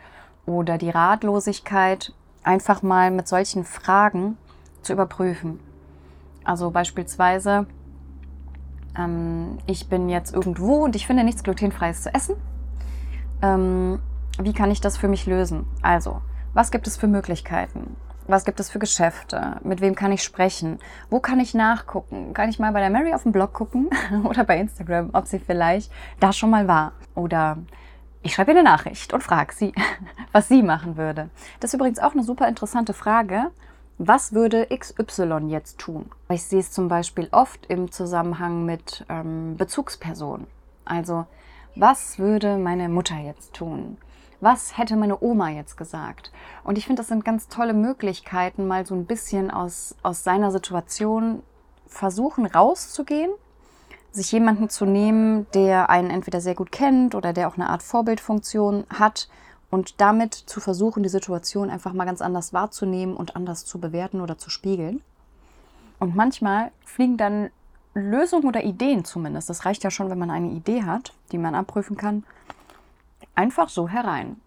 oder 0.45 0.77
die 0.77 0.89
Ratlosigkeit 0.89 2.13
einfach 2.41 2.81
mal 2.81 3.11
mit 3.11 3.27
solchen 3.27 3.65
Fragen 3.65 4.37
zu 4.81 4.93
überprüfen. 4.93 5.59
Also 6.43 6.71
beispielsweise, 6.71 7.67
ähm, 8.97 9.57
ich 9.65 9.89
bin 9.89 10.09
jetzt 10.09 10.33
irgendwo 10.33 10.83
und 10.83 10.95
ich 10.95 11.07
finde 11.07 11.23
nichts 11.23 11.43
glutenfreies 11.43 12.03
zu 12.03 12.13
essen. 12.13 12.35
Ähm, 13.41 13.99
wie 14.39 14.53
kann 14.53 14.71
ich 14.71 14.81
das 14.81 14.97
für 14.97 15.07
mich 15.07 15.25
lösen? 15.25 15.65
Also, 15.81 16.21
was 16.53 16.71
gibt 16.71 16.87
es 16.87 16.97
für 16.97 17.07
Möglichkeiten? 17.07 17.95
Was 18.27 18.43
gibt 18.43 18.59
es 18.59 18.69
für 18.69 18.79
Geschäfte? 18.79 19.57
Mit 19.63 19.79
wem 19.79 19.95
kann 19.95 20.11
ich 20.11 20.21
sprechen? 20.21 20.79
Wo 21.09 21.19
kann 21.19 21.39
ich 21.39 21.53
nachgucken? 21.53 22.33
Kann 22.33 22.49
ich 22.49 22.59
mal 22.59 22.73
bei 22.73 22.81
der 22.81 22.89
Mary 22.89 23.13
auf 23.13 23.23
dem 23.23 23.31
Blog 23.31 23.53
gucken 23.53 23.89
oder 24.25 24.43
bei 24.43 24.59
Instagram, 24.59 25.11
ob 25.13 25.27
sie 25.27 25.39
vielleicht 25.39 25.91
da 26.19 26.33
schon 26.33 26.49
mal 26.49 26.67
war? 26.67 26.91
Oder 27.15 27.57
ich 28.23 28.33
schreibe 28.33 28.51
ihr 28.51 28.57
eine 28.57 28.69
Nachricht 28.69 29.13
und 29.13 29.23
frage 29.23 29.53
sie, 29.53 29.73
was 30.33 30.49
sie 30.49 30.61
machen 30.61 30.97
würde. 30.97 31.29
Das 31.61 31.69
ist 31.69 31.75
übrigens 31.75 31.99
auch 31.99 32.11
eine 32.11 32.23
super 32.23 32.47
interessante 32.47 32.93
Frage. 32.93 33.51
Was 33.97 34.33
würde 34.33 34.67
XY 34.67 35.47
jetzt 35.47 35.79
tun? 35.79 36.09
Ich 36.29 36.43
sehe 36.43 36.59
es 36.59 36.71
zum 36.71 36.87
Beispiel 36.87 37.29
oft 37.31 37.65
im 37.67 37.91
Zusammenhang 37.91 38.65
mit 38.65 39.05
ähm, 39.09 39.57
Bezugspersonen. 39.57 40.47
Also, 40.85 41.25
was 41.75 42.19
würde 42.19 42.57
meine 42.57 42.89
Mutter 42.89 43.17
jetzt 43.17 43.53
tun? 43.53 43.97
was 44.39 44.77
hätte 44.77 44.95
meine 44.95 45.21
Oma 45.21 45.49
jetzt 45.49 45.77
gesagt? 45.77 46.31
Und 46.63 46.77
ich 46.77 46.85
finde, 46.85 46.99
das 46.99 47.07
sind 47.07 47.25
ganz 47.25 47.47
tolle 47.47 47.73
Möglichkeiten, 47.73 48.67
mal 48.67 48.85
so 48.85 48.95
ein 48.95 49.05
bisschen 49.05 49.49
aus, 49.51 49.95
aus 50.03 50.23
seiner 50.23 50.51
Situation 50.51 51.41
versuchen 51.87 52.45
rauszugehen, 52.45 53.31
sich 54.11 54.31
jemanden 54.31 54.69
zu 54.69 54.85
nehmen, 54.85 55.47
der 55.53 55.89
einen 55.89 56.09
entweder 56.09 56.41
sehr 56.41 56.55
gut 56.55 56.71
kennt 56.71 57.15
oder 57.15 57.33
der 57.33 57.47
auch 57.47 57.55
eine 57.55 57.69
Art 57.69 57.83
Vorbildfunktion 57.83 58.85
hat 58.89 59.27
und 59.69 59.99
damit 59.99 60.33
zu 60.33 60.59
versuchen, 60.59 61.03
die 61.03 61.09
Situation 61.09 61.69
einfach 61.69 61.93
mal 61.93 62.05
ganz 62.05 62.21
anders 62.21 62.53
wahrzunehmen 62.53 63.15
und 63.15 63.35
anders 63.35 63.65
zu 63.65 63.79
bewerten 63.79 64.21
oder 64.21 64.37
zu 64.37 64.49
spiegeln. 64.49 65.01
Und 65.99 66.15
manchmal 66.15 66.71
fliegen 66.85 67.17
dann 67.17 67.49
Lösungen 67.93 68.47
oder 68.47 68.63
Ideen 68.63 69.03
zumindest, 69.03 69.49
das 69.49 69.65
reicht 69.65 69.83
ja 69.83 69.89
schon, 69.89 70.09
wenn 70.09 70.19
man 70.19 70.29
eine 70.29 70.51
Idee 70.51 70.83
hat, 70.83 71.13
die 71.31 71.37
man 71.37 71.55
abprüfen 71.55 71.97
kann, 71.97 72.23
einfach 73.33 73.69
so 73.69 73.89
herein. 73.89 74.39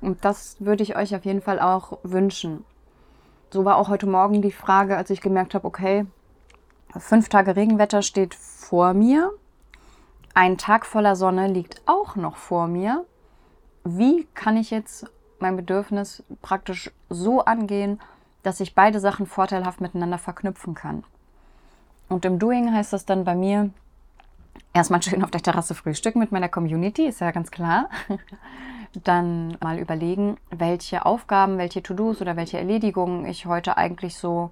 Und 0.00 0.24
das 0.24 0.56
würde 0.60 0.82
ich 0.82 0.96
euch 0.96 1.14
auf 1.16 1.24
jeden 1.24 1.42
Fall 1.42 1.58
auch 1.60 1.98
wünschen. 2.02 2.64
So 3.50 3.64
war 3.64 3.76
auch 3.76 3.88
heute 3.88 4.06
Morgen 4.06 4.42
die 4.42 4.52
Frage, 4.52 4.96
als 4.96 5.10
ich 5.10 5.20
gemerkt 5.20 5.54
habe, 5.54 5.66
okay, 5.66 6.06
fünf 6.96 7.28
Tage 7.28 7.56
Regenwetter 7.56 8.02
steht 8.02 8.34
vor 8.34 8.94
mir. 8.94 9.32
Ein 10.34 10.58
Tag 10.58 10.86
voller 10.86 11.16
Sonne 11.16 11.48
liegt 11.48 11.82
auch 11.86 12.16
noch 12.16 12.36
vor 12.36 12.66
mir. 12.66 13.04
Wie 13.84 14.26
kann 14.34 14.56
ich 14.56 14.70
jetzt 14.70 15.06
mein 15.40 15.56
Bedürfnis 15.56 16.22
praktisch 16.40 16.90
so 17.10 17.44
angehen, 17.44 18.00
dass 18.42 18.60
ich 18.60 18.74
beide 18.74 18.98
Sachen 18.98 19.26
vorteilhaft 19.26 19.82
miteinander 19.82 20.18
verknüpfen 20.18 20.74
kann? 20.74 21.04
Und 22.08 22.24
im 22.24 22.38
Doing 22.38 22.72
heißt 22.72 22.94
das 22.94 23.04
dann 23.04 23.24
bei 23.24 23.34
mir, 23.34 23.70
erstmal 24.72 25.02
schön 25.02 25.22
auf 25.22 25.30
der 25.30 25.42
Terrasse 25.42 25.74
frühstücken 25.74 26.18
mit 26.18 26.32
meiner 26.32 26.48
Community, 26.48 27.06
ist 27.06 27.20
ja 27.20 27.30
ganz 27.30 27.50
klar. 27.50 27.88
Dann 29.02 29.56
mal 29.60 29.78
überlegen, 29.78 30.36
welche 30.50 31.04
Aufgaben, 31.04 31.58
welche 31.58 31.82
To-Dos 31.82 32.20
oder 32.20 32.36
welche 32.36 32.58
Erledigungen 32.58 33.26
ich 33.26 33.44
heute 33.44 33.76
eigentlich 33.76 34.16
so 34.16 34.50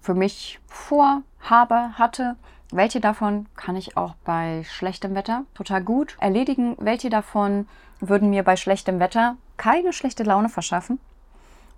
für 0.00 0.14
mich 0.14 0.58
vorhabe, 0.66 1.92
hatte. 1.98 2.36
Welche 2.70 3.00
davon 3.00 3.46
kann 3.54 3.76
ich 3.76 3.98
auch 3.98 4.14
bei 4.24 4.64
schlechtem 4.64 5.14
Wetter 5.14 5.44
total 5.52 5.82
gut 5.84 6.16
erledigen? 6.18 6.76
Welche 6.78 7.10
davon 7.10 7.68
würden 8.02 8.30
mir 8.30 8.42
bei 8.42 8.56
schlechtem 8.56 9.00
Wetter 9.00 9.36
keine 9.56 9.92
schlechte 9.92 10.24
Laune 10.24 10.50
verschaffen? 10.50 11.00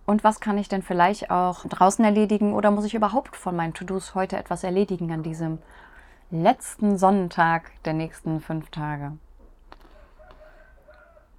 Und 0.07 0.25
was 0.25 0.41
kann 0.41 0.59
ich 0.59 0.69
denn 0.69 0.83
vielleicht 0.83 1.31
auch 1.31 1.65
draußen 1.65 2.05
erledigen 2.05 2.53
oder 2.53 2.71
muss 2.71 2.85
ich 2.85 2.95
überhaupt 2.95 3.37
von 3.37 3.55
meinen 3.55 3.73
To-Dos 3.73 4.15
heute 4.15 4.37
etwas 4.37 4.65
erledigen 4.65 5.13
an 5.13 5.23
diesem 5.23 5.59
letzten 6.31 6.99
Sonnentag 6.99 7.71
der 7.85 7.93
nächsten 7.93 8.41
fünf 8.41 8.71
Tage. 8.71 9.13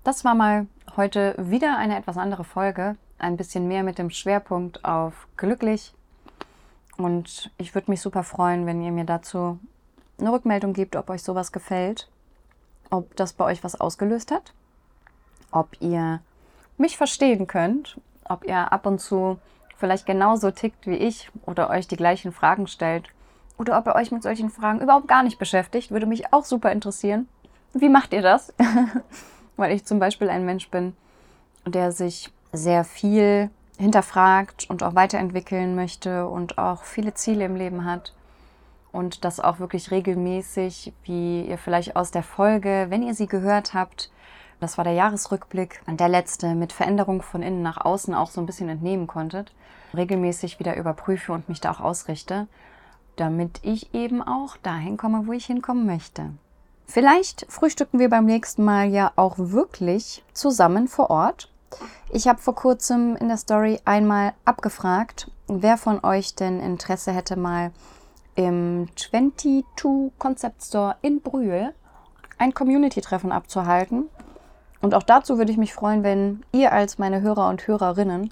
Das 0.04 0.24
war 0.24 0.36
mal 0.36 0.68
heute 0.96 1.36
wieder 1.38 1.78
eine 1.78 1.98
etwas 1.98 2.18
andere 2.18 2.44
Folge, 2.44 2.96
ein 3.18 3.38
bisschen 3.38 3.68
mehr 3.68 3.84
mit 3.84 3.98
dem 3.98 4.10
Schwerpunkt 4.10 4.86
auf 4.86 5.28
glücklich. 5.36 5.94
Und 6.98 7.52
ich 7.58 7.76
würde 7.76 7.92
mich 7.92 8.02
super 8.02 8.24
freuen, 8.24 8.66
wenn 8.66 8.82
ihr 8.82 8.92
mir 8.92 9.04
dazu 9.04 9.60
eine 10.18 10.32
Rückmeldung 10.32 10.74
gebt, 10.74 10.96
ob 10.96 11.10
euch 11.10 11.24
sowas 11.24 11.52
gefällt, 11.52 12.08
ob 12.90 13.16
das 13.16 13.34
bei 13.34 13.46
euch 13.46 13.64
was 13.64 13.80
ausgelöst 13.80 14.32
hat, 14.32 14.54
ob 15.56 15.70
ihr 15.80 16.20
mich 16.78 16.98
verstehen 16.98 17.48
könnt, 17.48 18.00
ob 18.26 18.46
ihr 18.46 18.72
ab 18.72 18.86
und 18.86 19.00
zu 19.00 19.40
vielleicht 19.78 20.06
genauso 20.06 20.52
tickt 20.52 20.86
wie 20.86 20.96
ich 20.96 21.30
oder 21.46 21.70
euch 21.70 21.88
die 21.88 21.98
gleichen 21.98 22.32
Fragen 22.32 22.68
stellt 22.68 23.10
oder 23.58 23.78
ob 23.78 23.88
ihr 23.88 23.96
euch 23.96 24.12
mit 24.12 24.22
solchen 24.22 24.50
Fragen 24.50 24.82
überhaupt 24.82 25.08
gar 25.08 25.24
nicht 25.24 25.40
beschäftigt, 25.40 25.92
würde 25.92 26.06
mich 26.06 26.34
auch 26.34 26.44
super 26.44 26.72
interessieren. 26.72 27.28
Wie 27.74 27.90
macht 27.90 28.14
ihr 28.14 28.22
das? 28.22 28.54
Weil 29.56 29.72
ich 29.72 29.86
zum 29.86 30.00
Beispiel 30.00 30.30
ein 30.30 30.46
Mensch 30.46 30.70
bin, 30.70 30.96
der 31.66 31.92
sich 31.92 32.32
sehr 32.52 32.84
viel 32.84 33.50
hinterfragt 33.78 34.70
und 34.70 34.84
auch 34.84 34.96
weiterentwickeln 34.96 35.76
möchte 35.76 36.28
und 36.28 36.58
auch 36.58 36.84
viele 36.84 37.14
Ziele 37.14 37.46
im 37.46 37.56
Leben 37.56 37.86
hat. 37.86 38.14
Und 38.92 39.26
das 39.26 39.42
auch 39.42 39.60
wirklich 39.60 39.92
regelmäßig, 39.92 40.94
wie 41.04 41.46
ihr 41.46 41.58
vielleicht 41.58 41.98
aus 41.98 42.12
der 42.12 42.24
Folge, 42.24 42.88
wenn 42.90 43.04
ihr 43.04 43.14
sie 43.14 43.28
gehört 43.28 43.74
habt, 43.74 44.10
das 44.60 44.78
war 44.78 44.84
der 44.84 44.94
Jahresrückblick, 44.94 45.82
der 45.88 46.10
letzte 46.10 46.56
mit 46.56 46.74
Veränderung 46.74 47.22
von 47.22 47.42
innen 47.42 47.62
nach 47.62 47.84
außen 47.84 48.14
auch 48.14 48.30
so 48.30 48.42
ein 48.42 48.46
bisschen 48.46 48.70
entnehmen 48.70 49.08
konntet, 49.08 49.54
regelmäßig 49.96 50.60
wieder 50.60 50.76
überprüfe 50.76 51.34
und 51.34 51.50
mich 51.50 51.62
da 51.62 51.72
auch 51.72 51.80
ausrichte 51.80 52.48
damit 53.16 53.60
ich 53.64 53.94
eben 53.94 54.22
auch 54.22 54.58
dahin 54.58 54.98
komme, 54.98 55.28
wo 55.28 55.34
ich 55.34 55.46
hinkommen 55.46 55.86
möchte. 55.86 56.32
Vielleicht 56.86 57.46
frühstücken 57.50 58.00
wir 58.00 58.10
beim 58.10 58.26
nächsten 58.26 58.64
Mal 58.64 58.90
ja 58.90 59.12
auch 59.16 59.36
wirklich 59.38 60.24
zusammen 60.34 60.88
vor 60.88 61.10
Ort. 61.10 61.52
Ich 62.12 62.28
habe 62.28 62.40
vor 62.40 62.56
kurzem 62.56 63.16
in 63.16 63.28
der 63.28 63.38
Story 63.38 63.80
einmal 63.86 64.34
abgefragt, 64.46 65.32
wer 65.48 65.78
von 65.78 66.04
euch 66.04 66.36
denn 66.36 66.60
Interesse 66.60 67.12
hätte, 67.12 67.36
mal 67.38 67.72
im 68.36 68.88
22 68.96 69.66
Concept 70.20 70.64
Store 70.64 70.96
in 71.02 71.22
Brühl 71.22 71.74
ein 72.38 72.54
Community-Treffen 72.54 73.32
abzuhalten. 73.32 74.10
Und 74.86 74.94
auch 74.94 75.02
dazu 75.02 75.40
würde 75.40 75.52
ich 75.52 75.58
mich 75.58 75.74
freuen, 75.74 76.04
wenn 76.04 76.44
ihr 76.52 76.72
als 76.72 77.00
meine 77.00 77.22
Hörer 77.22 77.50
und 77.50 77.66
Hörerinnen 77.66 78.32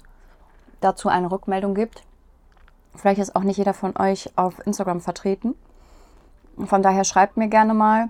dazu 0.80 1.08
eine 1.08 1.32
Rückmeldung 1.32 1.74
gibt. 1.74 2.04
Vielleicht 2.94 3.18
ist 3.18 3.34
auch 3.34 3.42
nicht 3.42 3.56
jeder 3.56 3.74
von 3.74 3.96
euch 3.96 4.30
auf 4.36 4.64
Instagram 4.64 5.00
vertreten. 5.00 5.56
Von 6.64 6.80
daher 6.80 7.02
schreibt 7.02 7.36
mir 7.36 7.48
gerne 7.48 7.74
mal. 7.74 8.08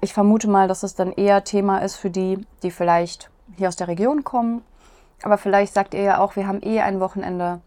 Ich 0.00 0.12
vermute 0.12 0.50
mal, 0.50 0.66
dass 0.66 0.82
es 0.82 0.96
dann 0.96 1.12
eher 1.12 1.44
Thema 1.44 1.78
ist 1.78 1.94
für 1.94 2.10
die, 2.10 2.44
die 2.64 2.72
vielleicht 2.72 3.30
hier 3.56 3.68
aus 3.68 3.76
der 3.76 3.86
Region 3.86 4.24
kommen. 4.24 4.62
Aber 5.22 5.38
vielleicht 5.38 5.72
sagt 5.72 5.94
ihr 5.94 6.02
ja 6.02 6.18
auch, 6.18 6.34
wir 6.34 6.48
haben 6.48 6.62
eh 6.64 6.80
ein 6.80 6.98
Wochenende 6.98 7.60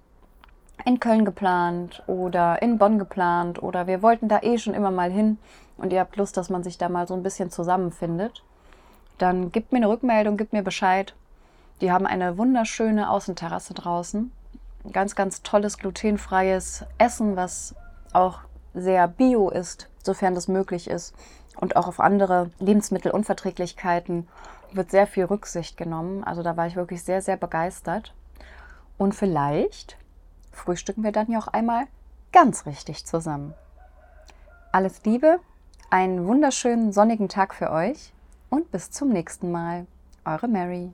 in 0.84 1.00
Köln 1.00 1.24
geplant 1.24 2.04
oder 2.06 2.62
in 2.62 2.78
Bonn 2.78 3.00
geplant 3.00 3.64
oder 3.64 3.88
wir 3.88 4.02
wollten 4.02 4.28
da 4.28 4.42
eh 4.42 4.58
schon 4.58 4.74
immer 4.74 4.92
mal 4.92 5.10
hin 5.10 5.38
und 5.78 5.94
ihr 5.94 6.02
habt 6.02 6.18
Lust, 6.18 6.36
dass 6.36 6.50
man 6.50 6.66
sich 6.66 6.78
da 6.78 6.90
mal 6.90 7.08
so 7.08 7.14
ein 7.14 7.24
bisschen 7.24 7.50
zusammenfindet. 7.50 8.44
Dann 9.18 9.52
gebt 9.52 9.72
mir 9.72 9.78
eine 9.78 9.90
Rückmeldung, 9.90 10.38
gebt 10.38 10.54
mir 10.54 10.64
Bescheid. 10.64 11.16
Die 11.82 11.92
haben 11.92 12.06
eine 12.06 12.38
wunderschöne 12.38 13.10
Außenterrasse 13.10 13.74
draußen. 13.74 14.32
Ganz, 14.92 15.16
ganz 15.16 15.44
tolles 15.44 15.78
glutenfreies 15.78 16.86
Essen, 16.98 17.36
was 17.36 17.76
auch 18.14 18.40
sehr 18.74 19.08
bio 19.08 19.50
ist, 19.50 19.90
sofern 20.04 20.36
das 20.36 20.48
möglich 20.48 20.90
ist. 20.90 21.14
Und 21.60 21.76
auch 21.76 21.88
auf 21.88 22.00
andere 22.00 22.52
Lebensmittelunverträglichkeiten 22.60 24.28
wird 24.72 24.92
sehr 24.92 25.08
viel 25.08 25.26
Rücksicht 25.26 25.78
genommen. 25.78 26.24
Also 26.24 26.44
da 26.44 26.56
war 26.56 26.68
ich 26.68 26.76
wirklich 26.76 27.04
sehr, 27.04 27.22
sehr 27.22 27.38
begeistert. 27.38 28.14
Und 28.98 29.14
vielleicht 29.14 29.98
frühstücken 30.52 31.04
wir 31.04 31.12
dann 31.12 31.32
ja 31.32 31.40
auch 31.40 31.48
einmal 31.48 31.86
ganz 32.32 32.66
richtig 32.66 33.06
zusammen. 33.06 33.54
Alles 34.72 35.04
Liebe, 35.06 35.40
einen 35.90 36.28
wunderschönen 36.28 36.92
sonnigen 36.92 37.30
Tag 37.30 37.56
für 37.56 37.72
euch 37.72 38.14
und 38.50 38.72
bis 38.72 38.92
zum 38.92 39.10
nächsten 39.10 39.52
Mal. 39.52 39.88
Eure 40.26 40.48
Mary. 40.48 40.92